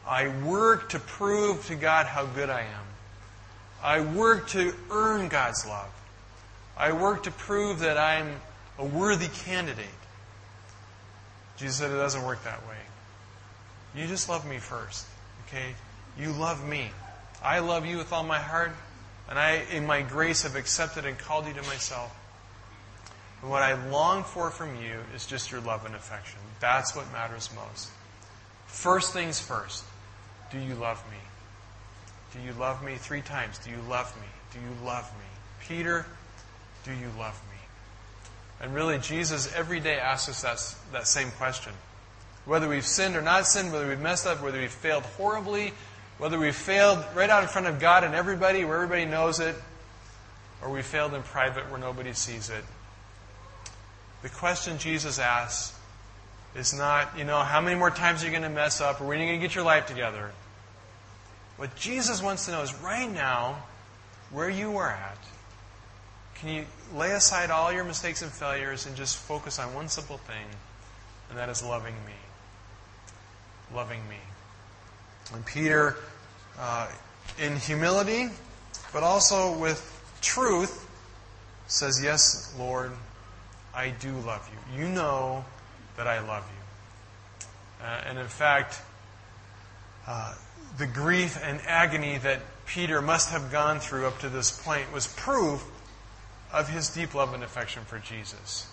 [0.07, 2.87] I work to prove to God how good I am.
[3.83, 5.91] I work to earn God's love.
[6.77, 8.41] I work to prove that I'm
[8.79, 9.87] a worthy candidate.
[11.57, 12.77] Jesus said it doesn't work that way.
[13.95, 15.07] You just love me first.
[15.47, 15.75] Okay?
[16.19, 16.91] You love me.
[17.45, 18.73] I love you with all my heart,
[19.29, 22.17] and I, in my grace, have accepted and called you to myself.
[23.43, 26.39] And what I long for from you is just your love and affection.
[26.61, 27.91] That's what matters most.
[28.67, 29.85] First things first.
[30.51, 31.19] Do you love me?
[32.33, 32.95] Do you love me?
[32.97, 33.59] Three times.
[33.59, 34.27] Do you love me?
[34.55, 35.27] Do you love me?
[35.69, 36.07] Peter,
[36.85, 37.59] do you love me?
[38.63, 41.73] And really, Jesus every day asks us that, that same question.
[42.47, 45.73] Whether we've sinned or not sinned, whether we've messed up, whether we've failed horribly,
[46.19, 49.57] whether we've failed right out in front of God and everybody, where everybody knows it,
[50.63, 52.65] or we failed in private where nobody sees it.
[54.23, 55.79] The question Jesus asks
[56.57, 59.07] is not, you know, how many more times are you going to mess up, or
[59.07, 60.31] when are you going to get your life together?
[61.57, 63.65] What Jesus wants to know is right now,
[64.31, 65.19] where you are at,
[66.37, 70.19] can you lay aside all your mistakes and failures and just focus on one simple
[70.19, 70.47] thing,
[71.29, 72.15] and that is loving me?
[73.75, 74.17] Loving me.
[75.33, 75.97] And Peter,
[76.59, 76.89] uh,
[77.41, 78.29] in humility,
[78.93, 80.89] but also with truth,
[81.67, 82.93] says, Yes, Lord,
[83.75, 84.83] I do love you.
[84.83, 85.45] You know
[85.97, 87.87] that I love you.
[87.87, 88.81] Uh, and in fact,
[90.07, 90.35] uh,
[90.79, 95.07] the grief and agony that Peter must have gone through up to this point was
[95.07, 95.65] proof
[96.53, 98.67] of his deep love and affection for Jesus.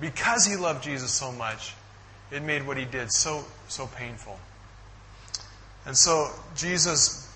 [0.00, 1.74] Because he loved Jesus so much,
[2.30, 4.38] it made what he did so, so painful.
[5.86, 7.32] And so Jesus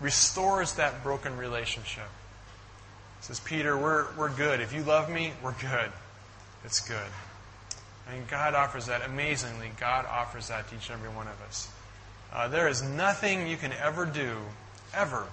[0.00, 2.08] restores that broken relationship.
[3.20, 4.60] He says, Peter, we're, we're good.
[4.60, 5.90] If you love me, we're good.
[6.64, 7.10] It's good.
[8.12, 9.70] And God offers that amazingly.
[9.80, 11.68] God offers that to each and every one of us.
[12.32, 14.36] Uh, there is nothing you can ever do,
[14.94, 15.26] ever,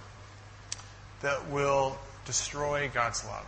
[1.21, 3.45] that will destroy God's love,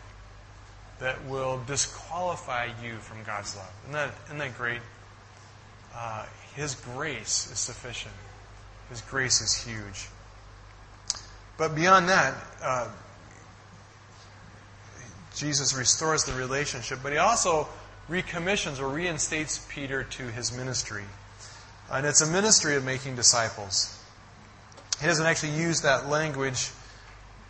[0.99, 3.71] that will disqualify you from God's love.
[3.83, 4.81] Isn't that, isn't that great?
[5.95, 6.25] Uh,
[6.55, 8.13] His grace is sufficient.
[8.89, 10.07] His grace is huge.
[11.57, 12.89] But beyond that, uh,
[15.35, 17.67] Jesus restores the relationship, but he also
[18.07, 21.03] recommissions or reinstates Peter to his ministry.
[21.91, 23.99] And it's a ministry of making disciples.
[24.99, 26.71] He doesn't actually use that language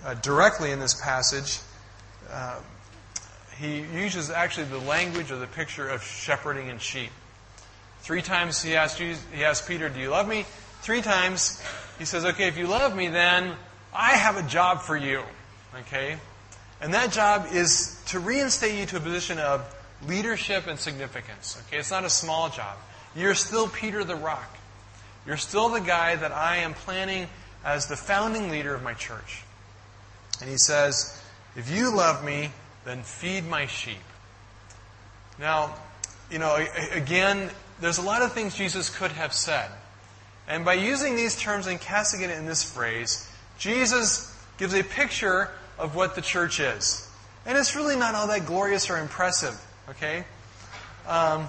[0.04, 1.60] uh, directly in this passage.
[2.30, 2.60] Uh,
[3.58, 7.12] he uses actually the language or the picture of shepherding and sheep.
[8.02, 10.46] Three times he asked, Jesus, he asked Peter, Do you love me?
[10.82, 11.62] Three times
[11.98, 13.56] he says, Okay, if you love me, then
[13.94, 15.24] I have a job for you.
[15.82, 16.18] Okay?
[16.82, 19.74] And that job is to reinstate you to a position of
[20.08, 21.62] leadership and significance.
[21.68, 21.78] Okay?
[21.78, 22.78] It's not a small job.
[23.16, 24.58] You're still Peter the Rock.
[25.26, 27.28] You're still the guy that I am planning
[27.64, 29.44] as the founding leader of my church.
[30.42, 31.20] And he says,
[31.56, 32.52] If you love me,
[32.84, 33.98] then feed my sheep.
[35.40, 35.76] Now,
[36.30, 37.50] you know, again,
[37.82, 39.70] there's a lot of things Jesus could have said.
[40.48, 45.50] And by using these terms and casting it in this phrase, Jesus gives a picture
[45.78, 47.10] of what the church is.
[47.46, 50.26] And it's really not all that glorious or impressive, okay?
[51.08, 51.48] Um,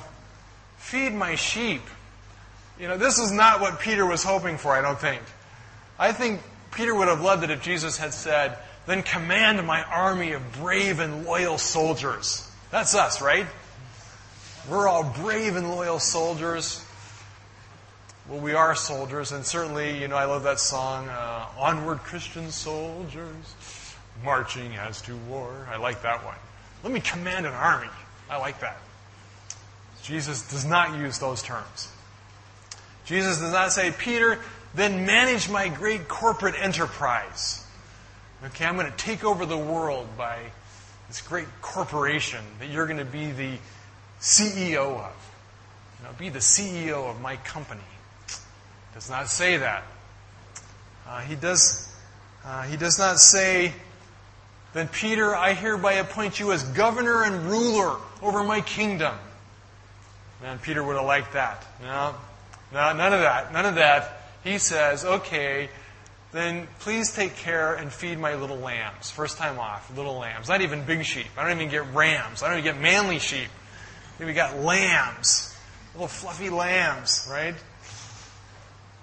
[0.76, 1.82] feed my sheep.
[2.78, 5.22] You know, this is not what Peter was hoping for, I don't think.
[5.98, 10.32] I think Peter would have loved it if Jesus had said, Then command my army
[10.32, 12.50] of brave and loyal soldiers.
[12.70, 13.46] That's us, right?
[14.68, 16.84] We're all brave and loyal soldiers.
[18.28, 22.50] Well, we are soldiers, and certainly, you know, I love that song, uh, Onward Christian
[22.50, 25.68] Soldiers, Marching as to War.
[25.70, 26.34] I like that one.
[26.82, 27.86] Let me command an army.
[28.28, 28.78] I like that.
[30.02, 31.88] Jesus does not use those terms.
[33.04, 34.40] Jesus does not say, Peter,
[34.74, 37.64] then manage my great corporate enterprise.
[38.44, 40.40] Okay, I'm going to take over the world by
[41.06, 43.56] this great corporation that you're going to be the
[44.20, 45.32] CEO of.
[46.00, 47.82] You know, be the CEO of my company
[48.96, 49.82] does not say that.
[51.06, 51.94] Uh, he, does,
[52.46, 53.74] uh, he does not say,
[54.72, 59.14] Then Peter, I hereby appoint you as governor and ruler over my kingdom.
[60.40, 61.62] Man, Peter would have liked that.
[61.82, 62.14] No,
[62.72, 63.52] no, none of that.
[63.52, 64.30] None of that.
[64.42, 65.68] He says, Okay,
[66.32, 69.10] then please take care and feed my little lambs.
[69.10, 70.48] First time off, little lambs.
[70.48, 71.26] Not even big sheep.
[71.36, 72.42] I don't even get rams.
[72.42, 73.48] I don't even get manly sheep.
[74.18, 75.54] We got lambs,
[75.92, 77.56] little fluffy lambs, right?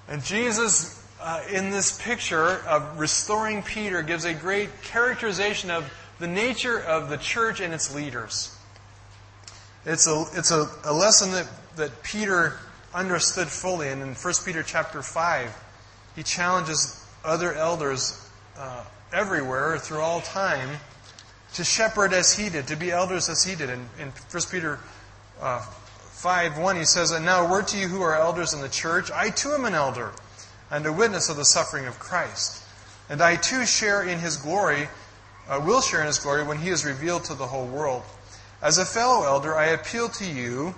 [0.08, 6.28] And Jesus, uh, in this picture of restoring Peter, gives a great characterization of the
[6.28, 8.56] nature of the church and its leaders.
[9.86, 12.58] It's a, it's a, a lesson that, that Peter
[12.94, 13.90] understood fully.
[13.90, 15.64] And in 1 Peter chapter 5,
[16.16, 20.70] he challenges other elders uh, everywhere through all time
[21.54, 23.70] to shepherd as he did, to be elders as he did.
[23.70, 24.80] In, in 1 Peter
[25.42, 25.66] uh,
[26.24, 28.70] 5 1, he says, And now, a word to you who are elders in the
[28.70, 29.12] church.
[29.12, 30.14] I too am an elder
[30.72, 32.64] and a witness of the suffering of Christ.
[33.10, 34.88] And I too share in his glory,
[35.50, 38.04] uh, will share in his glory when he is revealed to the whole world.
[38.62, 40.76] As a fellow elder, I appeal to you,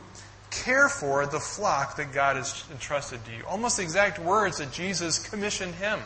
[0.50, 3.44] care for the flock that God has entrusted to you.
[3.48, 6.00] Almost the exact words that Jesus commissioned him.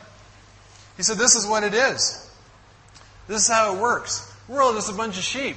[0.98, 2.30] He said, This is what it is.
[3.30, 4.36] This is how it works.
[4.50, 5.56] We're all just a bunch of sheep.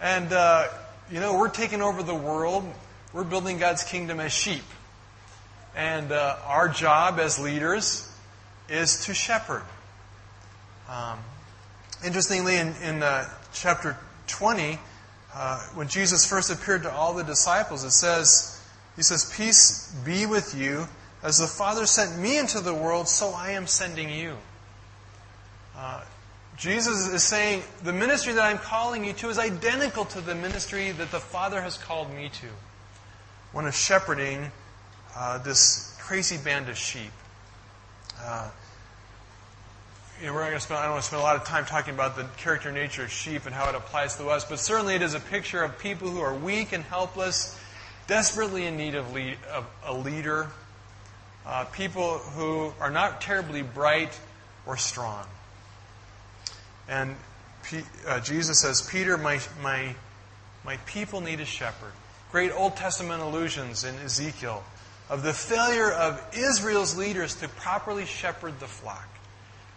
[0.00, 0.68] And uh,
[1.10, 2.70] you know, we're taking over the world.
[3.12, 4.64] We're building God's kingdom as sheep.
[5.74, 8.10] And uh, our job as leaders
[8.68, 9.62] is to shepherd.
[10.88, 11.18] Um,
[12.04, 14.78] interestingly, in, in uh, chapter 20,
[15.34, 18.62] uh, when Jesus first appeared to all the disciples, it says,
[18.96, 20.88] He says, Peace be with you.
[21.22, 24.36] As the Father sent me into the world, so I am sending you.
[25.76, 26.02] Uh,
[26.58, 30.90] Jesus is saying, the ministry that I'm calling you to is identical to the ministry
[30.90, 32.46] that the Father has called me to.
[33.52, 34.50] One of shepherding
[35.16, 37.12] uh, this crazy band of sheep.
[38.20, 38.50] Uh,
[40.20, 41.44] you know, we're not going to spend, I don't want to spend a lot of
[41.44, 44.58] time talking about the character nature of sheep and how it applies to us, but
[44.58, 47.58] certainly it is a picture of people who are weak and helpless,
[48.08, 50.48] desperately in need of, lead, of a leader,
[51.46, 54.18] uh, people who are not terribly bright
[54.66, 55.24] or strong.
[56.88, 57.16] And
[58.06, 59.94] uh, Jesus says, Peter, my, my,
[60.64, 61.92] my people need a shepherd.
[62.30, 64.62] Great Old Testament allusions in Ezekiel
[65.08, 69.08] of the failure of Israel's leaders to properly shepherd the flock.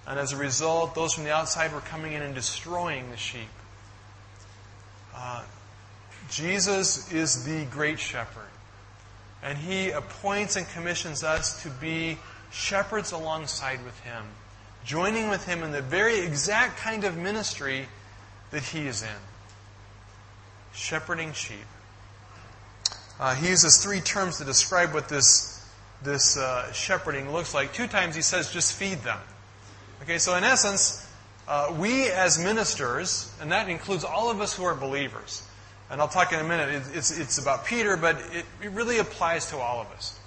[0.07, 3.49] And as a result, those from the outside were coming in and destroying the sheep.
[5.15, 5.43] Uh,
[6.29, 8.43] Jesus is the great shepherd.
[9.43, 12.17] And he appoints and commissions us to be
[12.51, 14.23] shepherds alongside with him
[14.83, 17.87] joining with him in the very exact kind of ministry
[18.51, 19.09] that he is in
[20.73, 21.57] shepherding sheep.
[23.19, 25.63] Uh, he uses three terms to describe what this,
[26.01, 27.73] this uh, shepherding looks like.
[27.73, 29.19] Two times he says, just feed them.
[30.01, 31.07] Okay, so in essence,
[31.47, 35.43] uh, we as ministers, and that includes all of us who are believers,
[35.89, 38.97] and I'll talk in a minute, it, it's, it's about Peter, but it, it really
[38.97, 40.17] applies to all of us.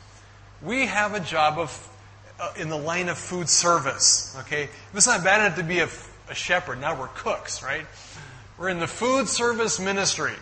[0.63, 1.71] we have a job of
[2.57, 4.37] in the line of food service.
[4.41, 5.89] Okay, it's not bad enough to be a,
[6.31, 6.81] a shepherd.
[6.81, 7.87] Now we're cooks, right?
[8.59, 10.35] We're in the food service ministry.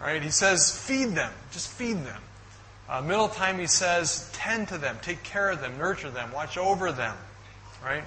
[0.00, 0.22] Right?
[0.22, 1.30] He says, feed them.
[1.52, 2.22] Just feed them.
[2.88, 6.56] Uh, middle time, he says, tend to them, take care of them, nurture them, watch
[6.56, 7.14] over them.
[7.84, 8.02] Right?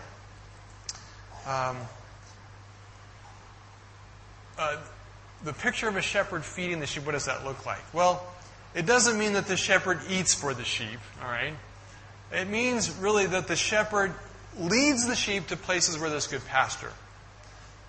[1.45, 1.78] Um,
[4.57, 4.78] uh,
[5.43, 7.82] the picture of a shepherd feeding the sheep, what does that look like?
[7.93, 8.26] Well,
[8.74, 11.53] it doesn't mean that the shepherd eats for the sheep, all right?
[12.34, 14.13] It means really that the shepherd
[14.57, 16.91] leads the sheep to places where there's good pasture.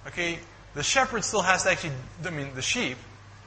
[0.07, 0.39] Okay,
[0.75, 1.93] the shepherd still has to actually,
[2.25, 2.99] I mean, the sheep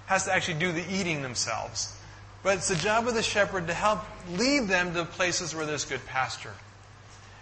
[0.08, 1.94] has to actually do the eating themselves.
[2.42, 4.00] But it's the job of the shepherd to help
[4.32, 6.54] lead them to places where there's good pasture.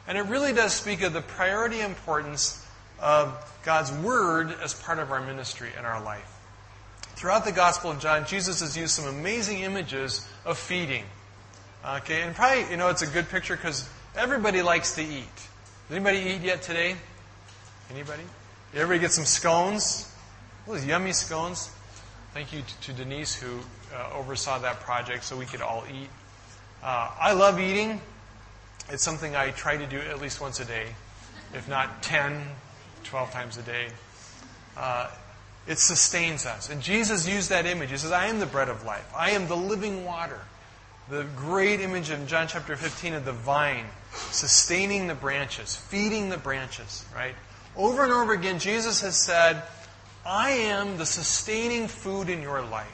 [0.08, 2.66] And it really does speak of the priority importance
[3.00, 3.34] of
[3.64, 6.32] God's Word as part of our ministry and our life.
[7.16, 11.06] Throughout the Gospel of John, Jesus has used some amazing images of feeding.
[11.88, 15.36] Okay, and probably, you know, it's a good picture because everybody likes to eat.
[15.36, 16.96] Does Anybody eat yet today?
[17.92, 18.24] Anybody?
[18.74, 20.12] Everybody get some scones?
[20.66, 21.70] Those yummy scones.
[22.34, 23.60] Thank you to, Denise who
[23.96, 26.10] uh, oversaw that project so we could all eat.
[26.82, 28.02] Uh, I love eating.
[28.90, 30.88] It's something I try to do at least once a day,
[31.54, 32.48] if not 10,
[33.04, 33.90] 12 times a day.
[34.76, 35.12] Uh,
[35.68, 36.68] it sustains us.
[36.72, 37.92] And Jesus used that image.
[37.92, 39.08] He says, I am the bread of life.
[39.16, 40.42] I am the living water.
[41.10, 43.86] The great image in John chapter 15 of the vine,
[44.32, 47.36] sustaining the branches, feeding the branches, right?
[47.76, 49.62] Over and over again, Jesus has said,
[50.26, 52.88] I am the sustaining food in your life.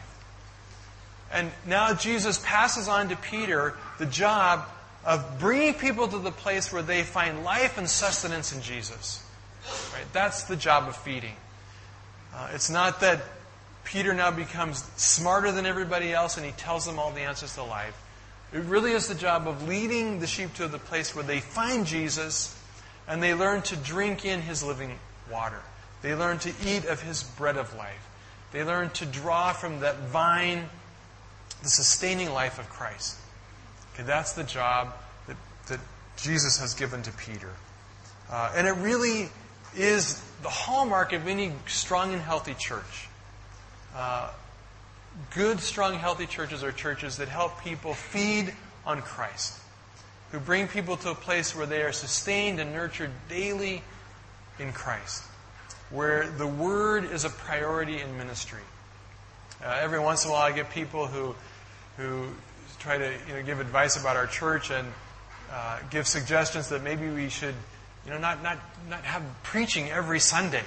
[1.32, 4.68] And now Jesus passes on to Peter the job
[5.06, 9.24] of bringing people to the place where they find life and sustenance in Jesus.
[9.94, 10.06] Right?
[10.12, 11.36] That's the job of feeding.
[12.34, 13.22] Uh, it's not that
[13.84, 17.64] Peter now becomes smarter than everybody else and he tells them all the answers to
[17.64, 18.00] life.
[18.54, 21.86] It really is the job of leading the sheep to the place where they find
[21.86, 22.58] Jesus
[23.08, 25.00] and they learn to drink in his living
[25.32, 25.62] water.
[26.02, 28.08] They learn to eat of his bread of life.
[28.52, 30.66] They learn to draw from that vine
[31.64, 33.18] the sustaining life of Christ.
[33.94, 34.94] Okay, that's the job
[35.28, 35.80] that, that
[36.18, 37.52] Jesus has given to Peter.
[38.30, 39.30] Uh, and it really
[39.76, 43.08] is the hallmark of any strong and healthy church.
[43.96, 44.30] Uh,
[45.36, 48.54] good, strong, healthy churches are churches that help people feed
[48.86, 49.60] on Christ,
[50.32, 53.84] who bring people to a place where they are sustained and nurtured daily
[54.60, 55.24] in Christ,
[55.90, 58.62] where the Word is a priority in ministry.
[59.64, 61.36] Uh, every once in a while, I get people who,
[61.98, 62.30] who
[62.80, 64.88] try to you know, give advice about our church and
[65.52, 67.56] uh, give suggestions that maybe we should
[68.06, 68.58] you know, not, not,
[68.90, 70.64] not have preaching every Sunday.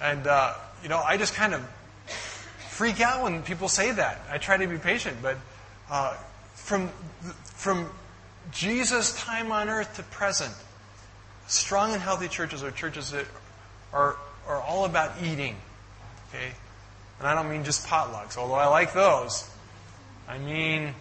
[0.00, 1.66] And, uh, you know, I just kind of
[2.76, 4.20] freak out when people say that.
[4.30, 5.38] I try to be patient, but
[5.90, 6.14] uh,
[6.52, 6.90] from,
[7.42, 7.88] from
[8.52, 10.52] Jesus' time on earth to present,
[11.46, 13.24] strong and healthy churches are churches that
[13.94, 15.56] are, are all about eating.
[16.28, 16.52] Okay?
[17.18, 19.48] And I don't mean just potlucks, although I like those.
[20.28, 20.94] I mean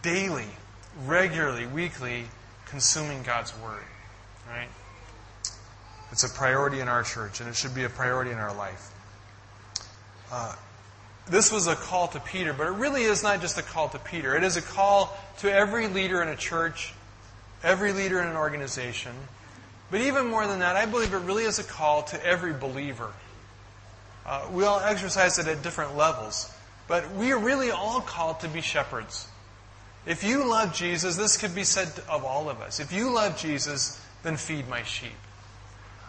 [0.00, 0.48] daily,
[1.04, 2.24] regularly, weekly,
[2.64, 3.84] consuming God's Word.
[4.48, 4.68] Right?
[6.12, 8.88] It's a priority in our church, and it should be a priority in our life.
[10.32, 10.54] Uh,
[11.28, 13.98] this was a call to Peter, but it really is not just a call to
[13.98, 14.34] Peter.
[14.34, 16.94] It is a call to every leader in a church,
[17.62, 19.12] every leader in an organization.
[19.90, 23.12] But even more than that, I believe it really is a call to every believer.
[24.24, 26.50] Uh, we all exercise it at different levels,
[26.88, 29.28] but we are really all called to be shepherds.
[30.06, 32.80] If you love Jesus, this could be said of all of us.
[32.80, 35.12] If you love Jesus, then feed my sheep.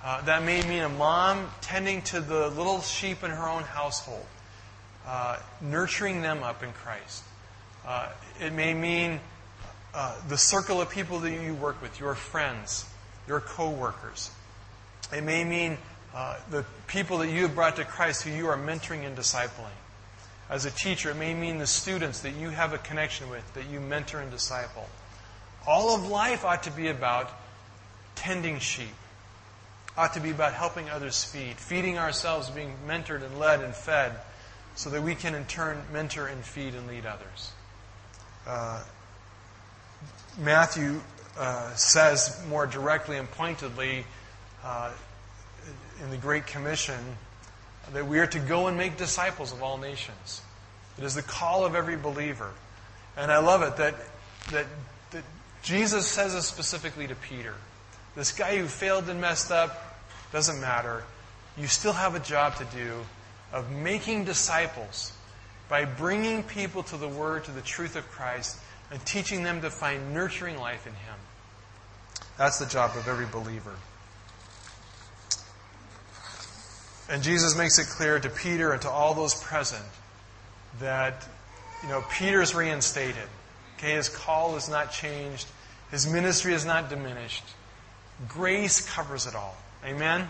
[0.03, 4.25] Uh, that may mean a mom tending to the little sheep in her own household,
[5.07, 7.23] uh, nurturing them up in Christ.
[7.87, 8.09] Uh,
[8.41, 9.21] it may mean
[9.93, 12.85] uh, the circle of people that you work with, your friends,
[13.29, 14.29] your co-workers.
[15.15, 15.77] It may mean
[16.13, 19.77] uh, the people that you have brought to Christ who you are mentoring and discipling.
[20.49, 23.69] As a teacher, it may mean the students that you have a connection with, that
[23.69, 24.89] you mentor and disciple.
[25.65, 27.29] All of life ought to be about
[28.15, 28.93] tending sheep
[29.97, 34.13] ought to be about helping others feed, feeding ourselves, being mentored and led and fed,
[34.75, 37.51] so that we can in turn mentor and feed and lead others.
[38.47, 38.81] Uh,
[40.39, 40.99] Matthew
[41.37, 44.05] uh, says more directly and pointedly
[44.63, 44.91] uh,
[46.01, 46.99] in the Great Commission
[47.93, 50.41] that we are to go and make disciples of all nations.
[50.97, 52.51] It is the call of every believer.
[53.17, 53.95] And I love it that,
[54.51, 54.65] that,
[55.11, 55.23] that
[55.61, 57.53] Jesus says this specifically to Peter.
[58.15, 59.93] This guy who failed and messed up,
[60.31, 61.03] doesn't matter.
[61.57, 63.05] You still have a job to do
[63.51, 65.13] of making disciples
[65.69, 68.57] by bringing people to the Word, to the truth of Christ,
[68.91, 71.15] and teaching them to find nurturing life in Him.
[72.37, 73.75] That's the job of every believer.
[77.09, 79.85] And Jesus makes it clear to Peter and to all those present
[80.79, 81.27] that,
[81.83, 83.27] you know, Peter's reinstated.
[83.77, 85.47] Okay, his call is not changed.
[85.91, 87.43] His ministry is not diminished.
[88.27, 89.57] Grace covers it all.
[89.85, 90.29] Amen?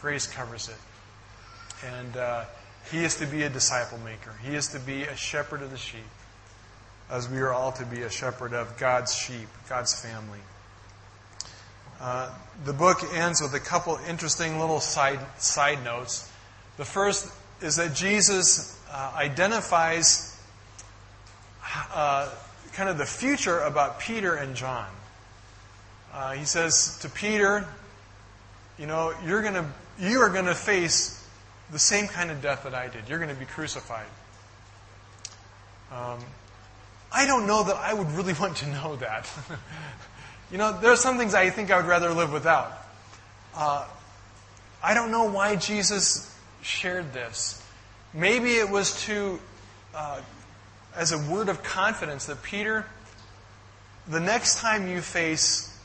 [0.00, 1.86] Grace covers it.
[1.86, 2.44] And uh,
[2.90, 4.34] he is to be a disciple maker.
[4.42, 6.00] He is to be a shepherd of the sheep,
[7.10, 10.40] as we are all to be a shepherd of God's sheep, God's family.
[12.00, 12.32] Uh,
[12.64, 16.30] the book ends with a couple interesting little side, side notes.
[16.76, 20.40] The first is that Jesus uh, identifies
[21.92, 22.30] uh,
[22.72, 24.86] kind of the future about Peter and John.
[26.18, 27.64] Uh, he says to Peter,
[28.76, 29.64] you know, you're to
[30.00, 31.24] you are going to face
[31.70, 33.08] the same kind of death that I did.
[33.08, 34.08] You're going to be crucified.
[35.92, 36.18] Um,
[37.12, 39.30] I don't know that I would really want to know that.
[40.50, 42.72] You know, there are some things I think I would rather live without.
[43.54, 43.86] Uh,
[44.82, 47.62] I don't know why Jesus shared this.
[48.14, 49.38] Maybe it was to,
[49.94, 50.22] uh,
[50.96, 52.86] as a word of confidence that Peter,
[54.06, 55.77] the next time you face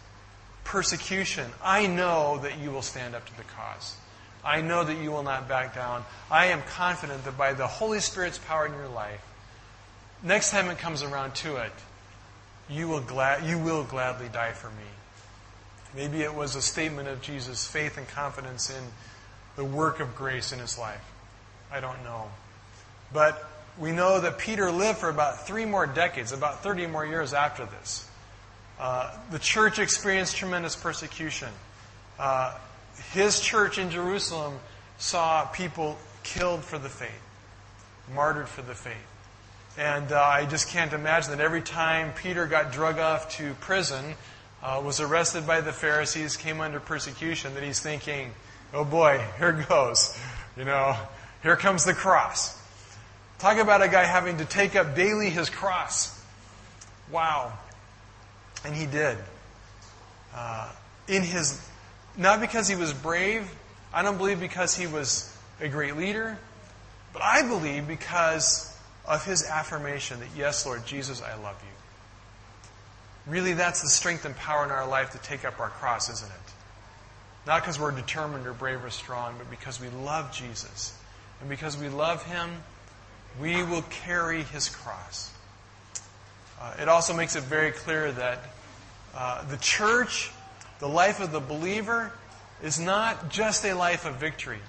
[0.64, 3.96] persecution, I know that you will stand up to the cause.
[4.44, 6.04] I know that you will not back down.
[6.30, 9.22] I am confident that by the Holy Spirit's power in your life,
[10.22, 11.72] next time it comes around to it,
[12.70, 14.84] you will, glad, you will gladly die for me.
[15.96, 18.84] Maybe it was a statement of Jesus' faith and confidence in
[19.56, 21.04] the work of grace in his life.
[21.72, 22.30] I don't know.
[23.14, 27.34] But we know that Peter lived for about three more decades, about 30 more years
[27.34, 28.10] after this.
[28.84, 31.48] Uh, the church experienced tremendous persecution.
[32.20, 32.54] Uh,
[33.14, 34.60] his church in Jerusalem
[34.98, 37.22] saw people killed for the faith,
[38.14, 39.08] martyred for the faith.
[39.78, 44.16] And uh, I just can't imagine that every time Peter got drug off to prison,
[44.62, 48.32] uh, was arrested by the Pharisees, came under persecution, that he's thinking,
[48.74, 50.20] oh boy, here goes.
[50.58, 50.98] You know,
[51.42, 52.62] here comes the cross.
[53.40, 56.22] Talk about a guy having to take up daily his cross.
[57.10, 57.54] Wow.
[58.66, 59.18] And he did.
[60.34, 60.72] Uh,
[61.08, 61.62] in his,
[62.18, 63.50] not because he was brave,
[63.94, 66.38] I don't believe because he was a great leader,
[67.12, 73.32] but I believe because of his affirmation that, yes, Lord Jesus, I love you.
[73.32, 76.30] Really, that's the strength and power in our life to take up our cross, isn't
[76.30, 76.54] it?
[77.46, 80.98] Not because we're determined or brave or strong, but because we love Jesus.
[81.40, 82.50] And because we love him,
[83.40, 85.33] we will carry his cross.
[86.64, 88.40] Uh, it also makes it very clear that
[89.14, 90.32] uh, the church,
[90.80, 92.14] the life of the believer,
[92.64, 94.60] is not just a life of victory.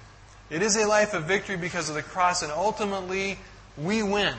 [0.49, 3.39] It is a life of victory because of the cross, and ultimately,
[3.77, 4.35] we win.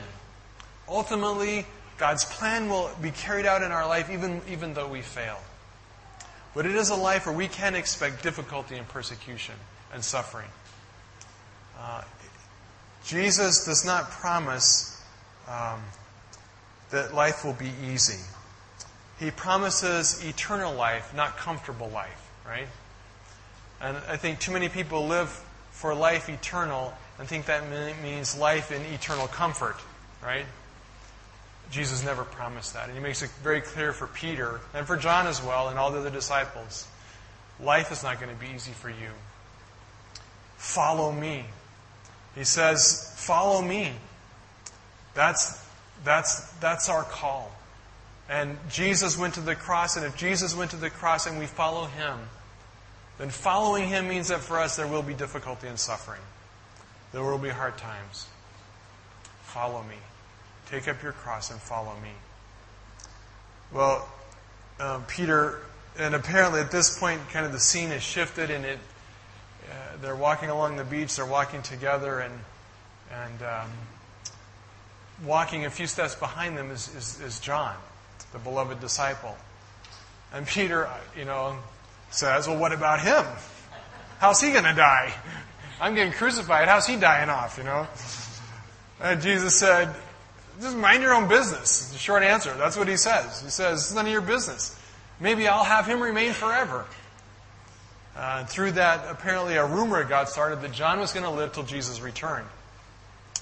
[0.87, 1.65] Ultimately,
[1.97, 5.39] God's plan will be carried out in our life even, even though we fail.
[6.53, 9.55] But it is a life where we can expect difficulty and persecution
[9.91, 10.49] and suffering.
[11.79, 12.03] Uh,
[13.03, 15.03] Jesus does not promise
[15.47, 15.81] um,
[16.91, 18.19] that life will be easy.
[19.19, 22.67] He promises eternal life, not comfortable life, right?
[23.81, 25.29] And I think too many people live
[25.71, 27.63] for life eternal and think that
[28.01, 29.77] means life in eternal comfort,
[30.23, 30.45] right?
[31.71, 32.87] Jesus never promised that.
[32.87, 35.91] And he makes it very clear for Peter and for John as well and all
[35.91, 36.87] the other disciples.
[37.59, 39.09] Life is not going to be easy for you.
[40.57, 41.45] Follow me.
[42.35, 43.91] He says, Follow me.
[45.13, 45.63] That's,
[46.03, 47.51] that's, that's our call.
[48.29, 51.45] And Jesus went to the cross, and if Jesus went to the cross and we
[51.45, 52.19] follow him,
[53.17, 56.21] then following him means that for us there will be difficulty and suffering.
[57.13, 58.27] There will be hard times.
[59.43, 59.95] Follow me.
[60.69, 62.11] Take up your cross and follow me.
[63.73, 64.07] Well,
[64.79, 65.59] um, Peter,
[65.97, 68.79] and apparently at this point, kind of the scene has shifted, and it.
[69.69, 71.15] Uh, they're walking along the beach.
[71.15, 72.33] They're walking together, and
[73.11, 73.69] and um,
[75.25, 77.75] walking a few steps behind them is, is, is John,
[78.33, 79.35] the beloved disciple.
[80.33, 81.57] And Peter, you know,
[82.11, 83.25] says, "Well, what about him?
[84.19, 85.13] How's he going to die?"
[85.79, 86.67] I'm getting crucified.
[86.67, 87.87] How's he dying off, you know?
[88.99, 89.93] And Jesus said,
[90.59, 91.91] just mind your own business.
[91.91, 92.53] The short answer.
[92.55, 93.41] That's what he says.
[93.41, 94.79] He says, it's none of your business.
[95.19, 96.85] Maybe I'll have him remain forever.
[98.15, 101.63] Uh, through that, apparently a rumor got started that John was going to live till
[101.63, 102.47] Jesus returned.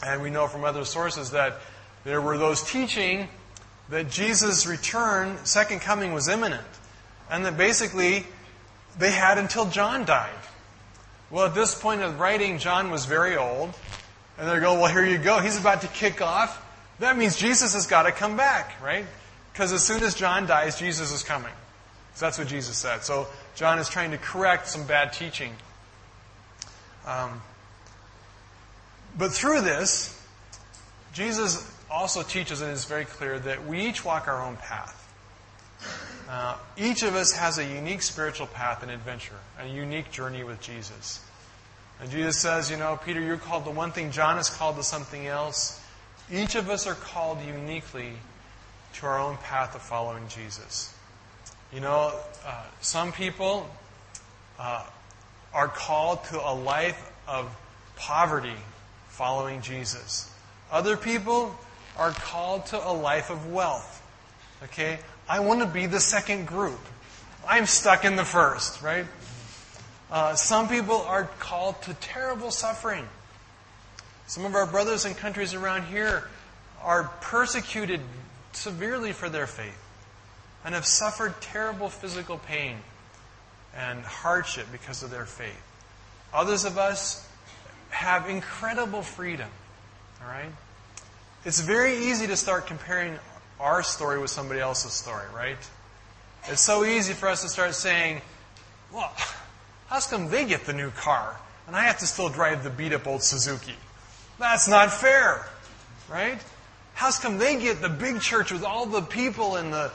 [0.05, 1.57] And we know from other sources that
[2.03, 3.27] there were those teaching
[3.89, 6.67] that Jesus' return, second coming, was imminent.
[7.29, 8.23] And that basically
[8.99, 10.29] they had until John died.
[11.31, 13.73] Well, at this point of writing, John was very old.
[14.37, 15.39] And they're going, well, here you go.
[15.39, 16.61] He's about to kick off.
[16.99, 19.05] That means Jesus has got to come back, right?
[19.51, 21.51] Because as soon as John dies, Jesus is coming.
[22.13, 23.03] So that's what Jesus said.
[23.03, 25.53] So John is trying to correct some bad teaching.
[27.07, 27.41] Um,
[29.17, 30.11] but through this,
[31.13, 35.01] Jesus also teaches, and is very clear, that we each walk our own path.
[36.29, 40.59] Uh, each of us has a unique spiritual path and adventure, a unique journey with
[40.59, 41.23] Jesus.
[42.01, 44.83] And Jesus says, you know, Peter, you're called to one thing, John is called to
[44.83, 45.81] something else.
[46.31, 48.13] Each of us are called uniquely
[48.95, 50.93] to our own path of following Jesus.
[51.71, 52.13] You know,
[52.45, 53.69] uh, some people
[54.59, 54.85] uh,
[55.53, 57.55] are called to a life of
[57.95, 58.55] poverty
[59.15, 60.29] following Jesus.
[60.69, 61.55] Other people
[61.97, 64.03] are called to a life of wealth.
[64.63, 64.99] Okay?
[65.29, 66.79] I want to be the second group.
[67.47, 69.05] I'm stuck in the first, right?
[70.11, 73.07] Uh, some people are called to terrible suffering.
[74.27, 76.27] Some of our brothers and countries around here
[76.81, 78.01] are persecuted
[78.51, 79.81] severely for their faith
[80.65, 82.75] and have suffered terrible physical pain
[83.77, 85.63] and hardship because of their faith.
[86.33, 87.25] Others of us
[87.95, 89.49] have incredible freedom.
[90.21, 90.51] All right?
[91.45, 93.17] It's very easy to start comparing
[93.59, 95.57] our story with somebody else's story, right?
[96.47, 98.21] It's so easy for us to start saying,
[98.93, 99.13] well,
[99.87, 102.91] how come they get the new car and I have to still drive the beat
[102.91, 103.75] up old Suzuki?
[104.39, 105.47] That's not fair,
[106.09, 106.37] right?
[106.95, 109.91] How come they get the big church with all the people and the,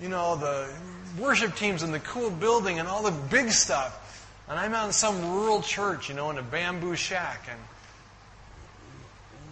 [0.00, 0.72] you know, the
[1.18, 3.98] worship teams and the cool building and all the big stuff?
[4.52, 7.48] And I'm out in some rural church, you know, in a bamboo shack.
[7.50, 7.58] And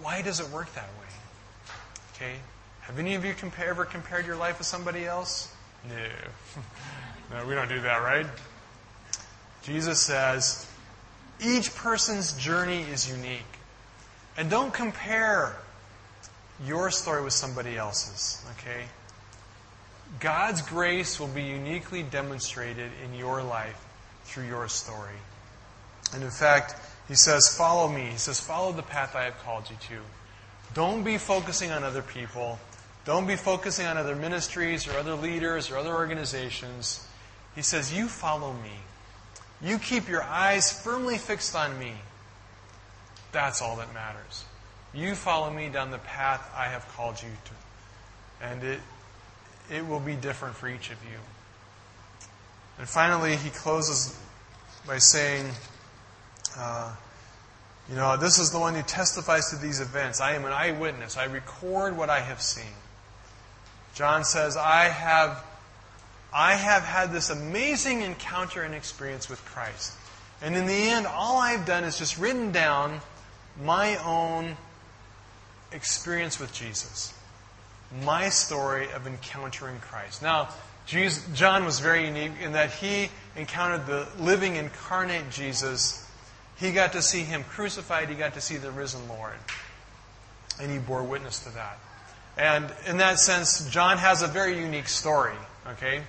[0.02, 1.72] why does it work that way?
[2.14, 2.34] Okay?
[2.82, 3.34] Have any of you
[3.64, 5.54] ever compared your life with somebody else?
[5.88, 5.94] No.
[7.30, 8.26] no, we don't do that, right?
[9.62, 10.70] Jesus says,
[11.42, 13.40] each person's journey is unique.
[14.36, 15.56] And don't compare
[16.66, 18.82] your story with somebody else's, okay?
[20.18, 23.86] God's grace will be uniquely demonstrated in your life
[24.24, 25.16] through your story.
[26.14, 26.74] And in fact,
[27.08, 28.06] he says, Follow me.
[28.12, 30.02] He says, Follow the path I have called you to.
[30.74, 32.58] Don't be focusing on other people.
[33.04, 37.06] Don't be focusing on other ministries or other leaders or other organizations.
[37.54, 38.72] He says, You follow me.
[39.62, 41.92] You keep your eyes firmly fixed on me.
[43.32, 44.44] That's all that matters.
[44.92, 48.46] You follow me down the path I have called you to.
[48.46, 48.80] And it,
[49.70, 51.18] it will be different for each of you.
[52.80, 54.18] And finally, he closes
[54.86, 55.44] by saying,
[56.56, 56.90] uh,
[57.90, 60.18] you know, this is the one who testifies to these events.
[60.18, 61.18] I am an eyewitness.
[61.18, 62.72] I record what I have seen.
[63.94, 65.44] John says, I have,
[66.32, 69.92] I have had this amazing encounter and experience with Christ.
[70.40, 73.02] And in the end, all I've done is just written down
[73.62, 74.56] my own
[75.70, 77.12] experience with Jesus.
[78.02, 80.22] My story of encountering Christ.
[80.22, 80.48] Now,
[80.86, 86.06] John was very unique in that he encountered the living, incarnate Jesus.
[86.56, 89.34] He got to see him crucified, he got to see the risen Lord.
[90.60, 91.78] And he bore witness to that.
[92.36, 95.34] And in that sense, John has a very unique story,
[95.66, 96.02] okay?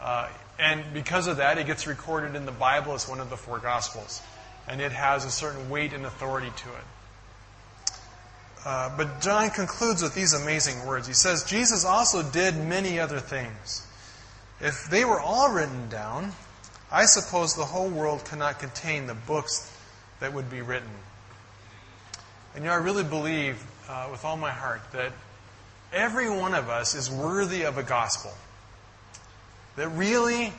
[0.00, 0.28] Uh,
[0.58, 3.58] and because of that, it gets recorded in the Bible as one of the four
[3.58, 4.20] Gospels.
[4.68, 6.84] And it has a certain weight and authority to it.
[8.64, 11.06] Uh, but John concludes with these amazing words.
[11.06, 13.86] He says, Jesus also did many other things.
[14.60, 16.32] If they were all written down,
[16.92, 19.72] I suppose the whole world cannot contain the books
[20.20, 20.90] that would be written.
[22.54, 25.12] And you know, I really believe uh, with all my heart that
[25.92, 28.32] every one of us is worthy of a gospel.
[29.76, 30.52] That really,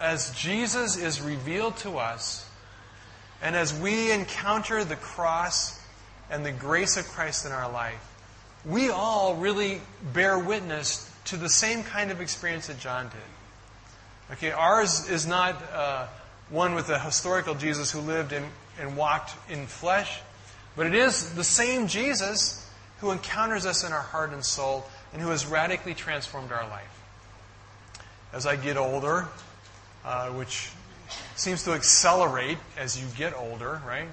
[0.00, 2.48] as Jesus is revealed to us,
[3.42, 5.75] and as we encounter the cross
[6.30, 8.00] and the grace of Christ in our life,
[8.64, 9.80] we all really
[10.12, 14.36] bear witness to the same kind of experience that John did.
[14.36, 16.06] Okay, ours is not uh,
[16.50, 18.46] one with a historical Jesus who lived and,
[18.80, 20.20] and walked in flesh,
[20.74, 22.68] but it is the same Jesus
[22.98, 27.02] who encounters us in our heart and soul and who has radically transformed our life.
[28.32, 29.28] As I get older,
[30.04, 30.70] uh, which
[31.36, 34.08] seems to accelerate as you get older, right?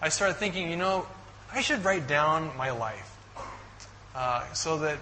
[0.00, 1.06] I started thinking, you know,
[1.54, 3.14] I should write down my life
[4.14, 4.98] uh, so that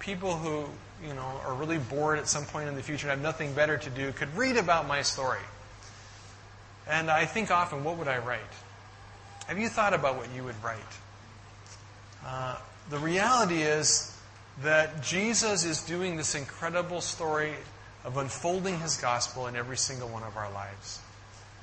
[0.00, 0.64] people who
[1.06, 3.78] you know are really bored at some point in the future and have nothing better
[3.78, 5.38] to do could read about my story.
[6.88, 8.40] And I think often, what would I write?
[9.46, 10.78] Have you thought about what you would write?
[12.26, 12.56] Uh,
[12.88, 14.16] the reality is
[14.62, 17.54] that Jesus is doing this incredible story
[18.04, 20.98] of unfolding his gospel in every single one of our lives.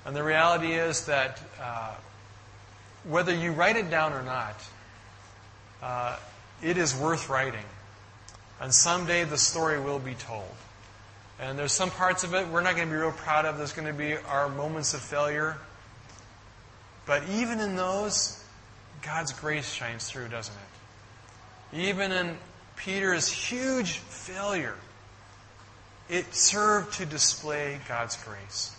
[0.05, 1.95] And the reality is that uh,
[3.07, 4.63] whether you write it down or not,
[5.81, 6.17] uh,
[6.61, 7.65] it is worth writing.
[8.59, 10.55] And someday the story will be told.
[11.39, 13.57] And there's some parts of it we're not going to be real proud of.
[13.57, 15.57] There's going to be our moments of failure.
[17.05, 18.43] But even in those,
[19.01, 20.55] God's grace shines through, doesn't
[21.73, 21.77] it?
[21.77, 22.37] Even in
[22.75, 24.75] Peter's huge failure,
[26.09, 28.75] it served to display God's grace.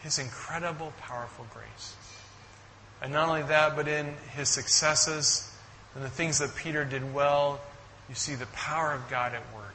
[0.00, 1.94] His incredible, powerful grace.
[3.02, 5.50] And not only that, but in his successes
[5.94, 7.60] and the things that Peter did well,
[8.08, 9.74] you see the power of God at work.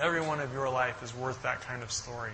[0.00, 2.32] Every one of your life is worth that kind of story.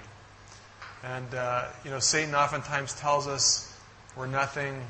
[1.04, 3.78] And, uh, you know, Satan oftentimes tells us
[4.16, 4.80] we're nothing,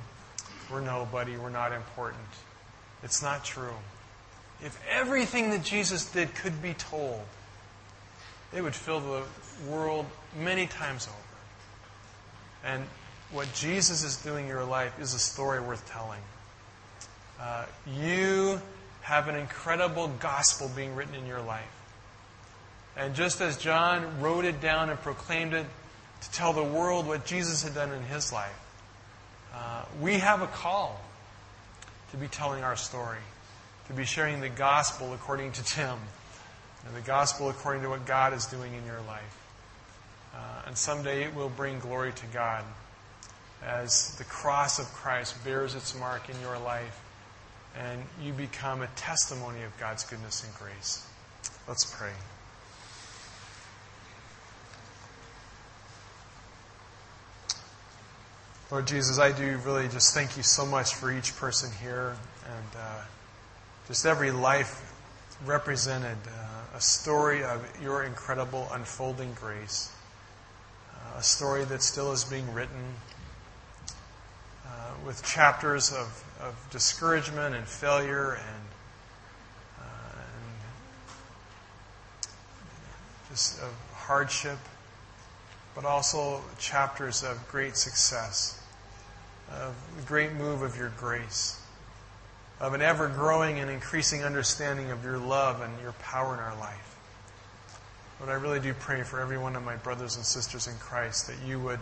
[0.70, 2.22] we're nobody, we're not important.
[3.02, 3.74] It's not true.
[4.62, 7.20] If everything that Jesus did could be told,
[8.54, 9.22] it would fill the
[9.68, 10.06] world
[10.38, 12.72] many times over.
[12.72, 12.84] And
[13.30, 16.20] what Jesus is doing in your life is a story worth telling.
[17.40, 17.66] Uh,
[18.00, 18.60] you
[19.02, 21.64] have an incredible gospel being written in your life.
[22.96, 25.66] And just as John wrote it down and proclaimed it
[26.20, 28.58] to tell the world what Jesus had done in his life,
[29.54, 31.00] uh, we have a call
[32.10, 33.18] to be telling our story,
[33.86, 35.96] to be sharing the gospel according to Tim,
[36.86, 39.38] and the gospel according to what God is doing in your life.
[40.34, 42.64] Uh, and someday it will bring glory to God
[43.64, 47.02] as the cross of Christ bears its mark in your life
[47.76, 51.06] and you become a testimony of God's goodness and grace.
[51.66, 52.12] Let's pray.
[58.70, 62.76] Lord Jesus, I do really just thank you so much for each person here and
[62.76, 63.02] uh,
[63.86, 64.92] just every life
[65.46, 69.90] represented, uh, a story of your incredible unfolding grace,
[70.94, 72.94] uh, a story that still is being written
[75.04, 78.64] with chapters of, of discouragement and failure and,
[79.80, 80.54] uh, and
[83.30, 84.58] just of hardship,
[85.74, 88.60] but also chapters of great success,
[89.50, 91.60] of the great move of your grace,
[92.60, 96.56] of an ever growing and increasing understanding of your love and your power in our
[96.58, 96.96] life.
[98.18, 101.28] But I really do pray for every one of my brothers and sisters in Christ
[101.28, 101.78] that you would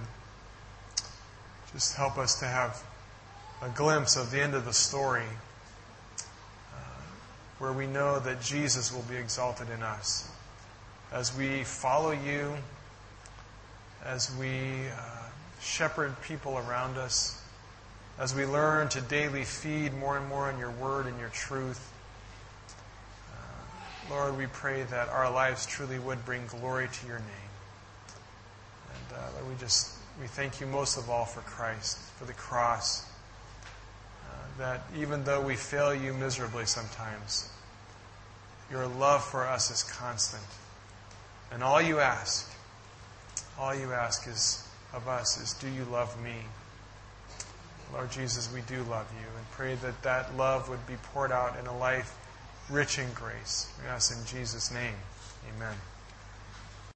[1.76, 2.82] just help us to have
[3.60, 5.26] a glimpse of the end of the story
[6.72, 6.78] uh,
[7.58, 10.26] where we know that Jesus will be exalted in us.
[11.12, 12.54] As we follow you,
[14.06, 15.28] as we uh,
[15.60, 17.42] shepherd people around us,
[18.18, 21.92] as we learn to daily feed more and more on your word and your truth,
[23.30, 27.50] uh, Lord, we pray that our lives truly would bring glory to your name.
[28.94, 32.32] And uh, Lord, we just we thank you most of all for Christ, for the
[32.32, 33.04] cross.
[34.28, 37.50] Uh, that even though we fail you miserably sometimes,
[38.70, 40.42] your love for us is constant.
[41.52, 42.50] And all you ask,
[43.58, 46.34] all you ask is of us is, do you love me?
[47.92, 51.58] Lord Jesus, we do love you and pray that that love would be poured out
[51.58, 52.16] in a life
[52.70, 53.70] rich in grace.
[53.80, 54.94] We ask in Jesus' name.
[55.54, 55.76] Amen.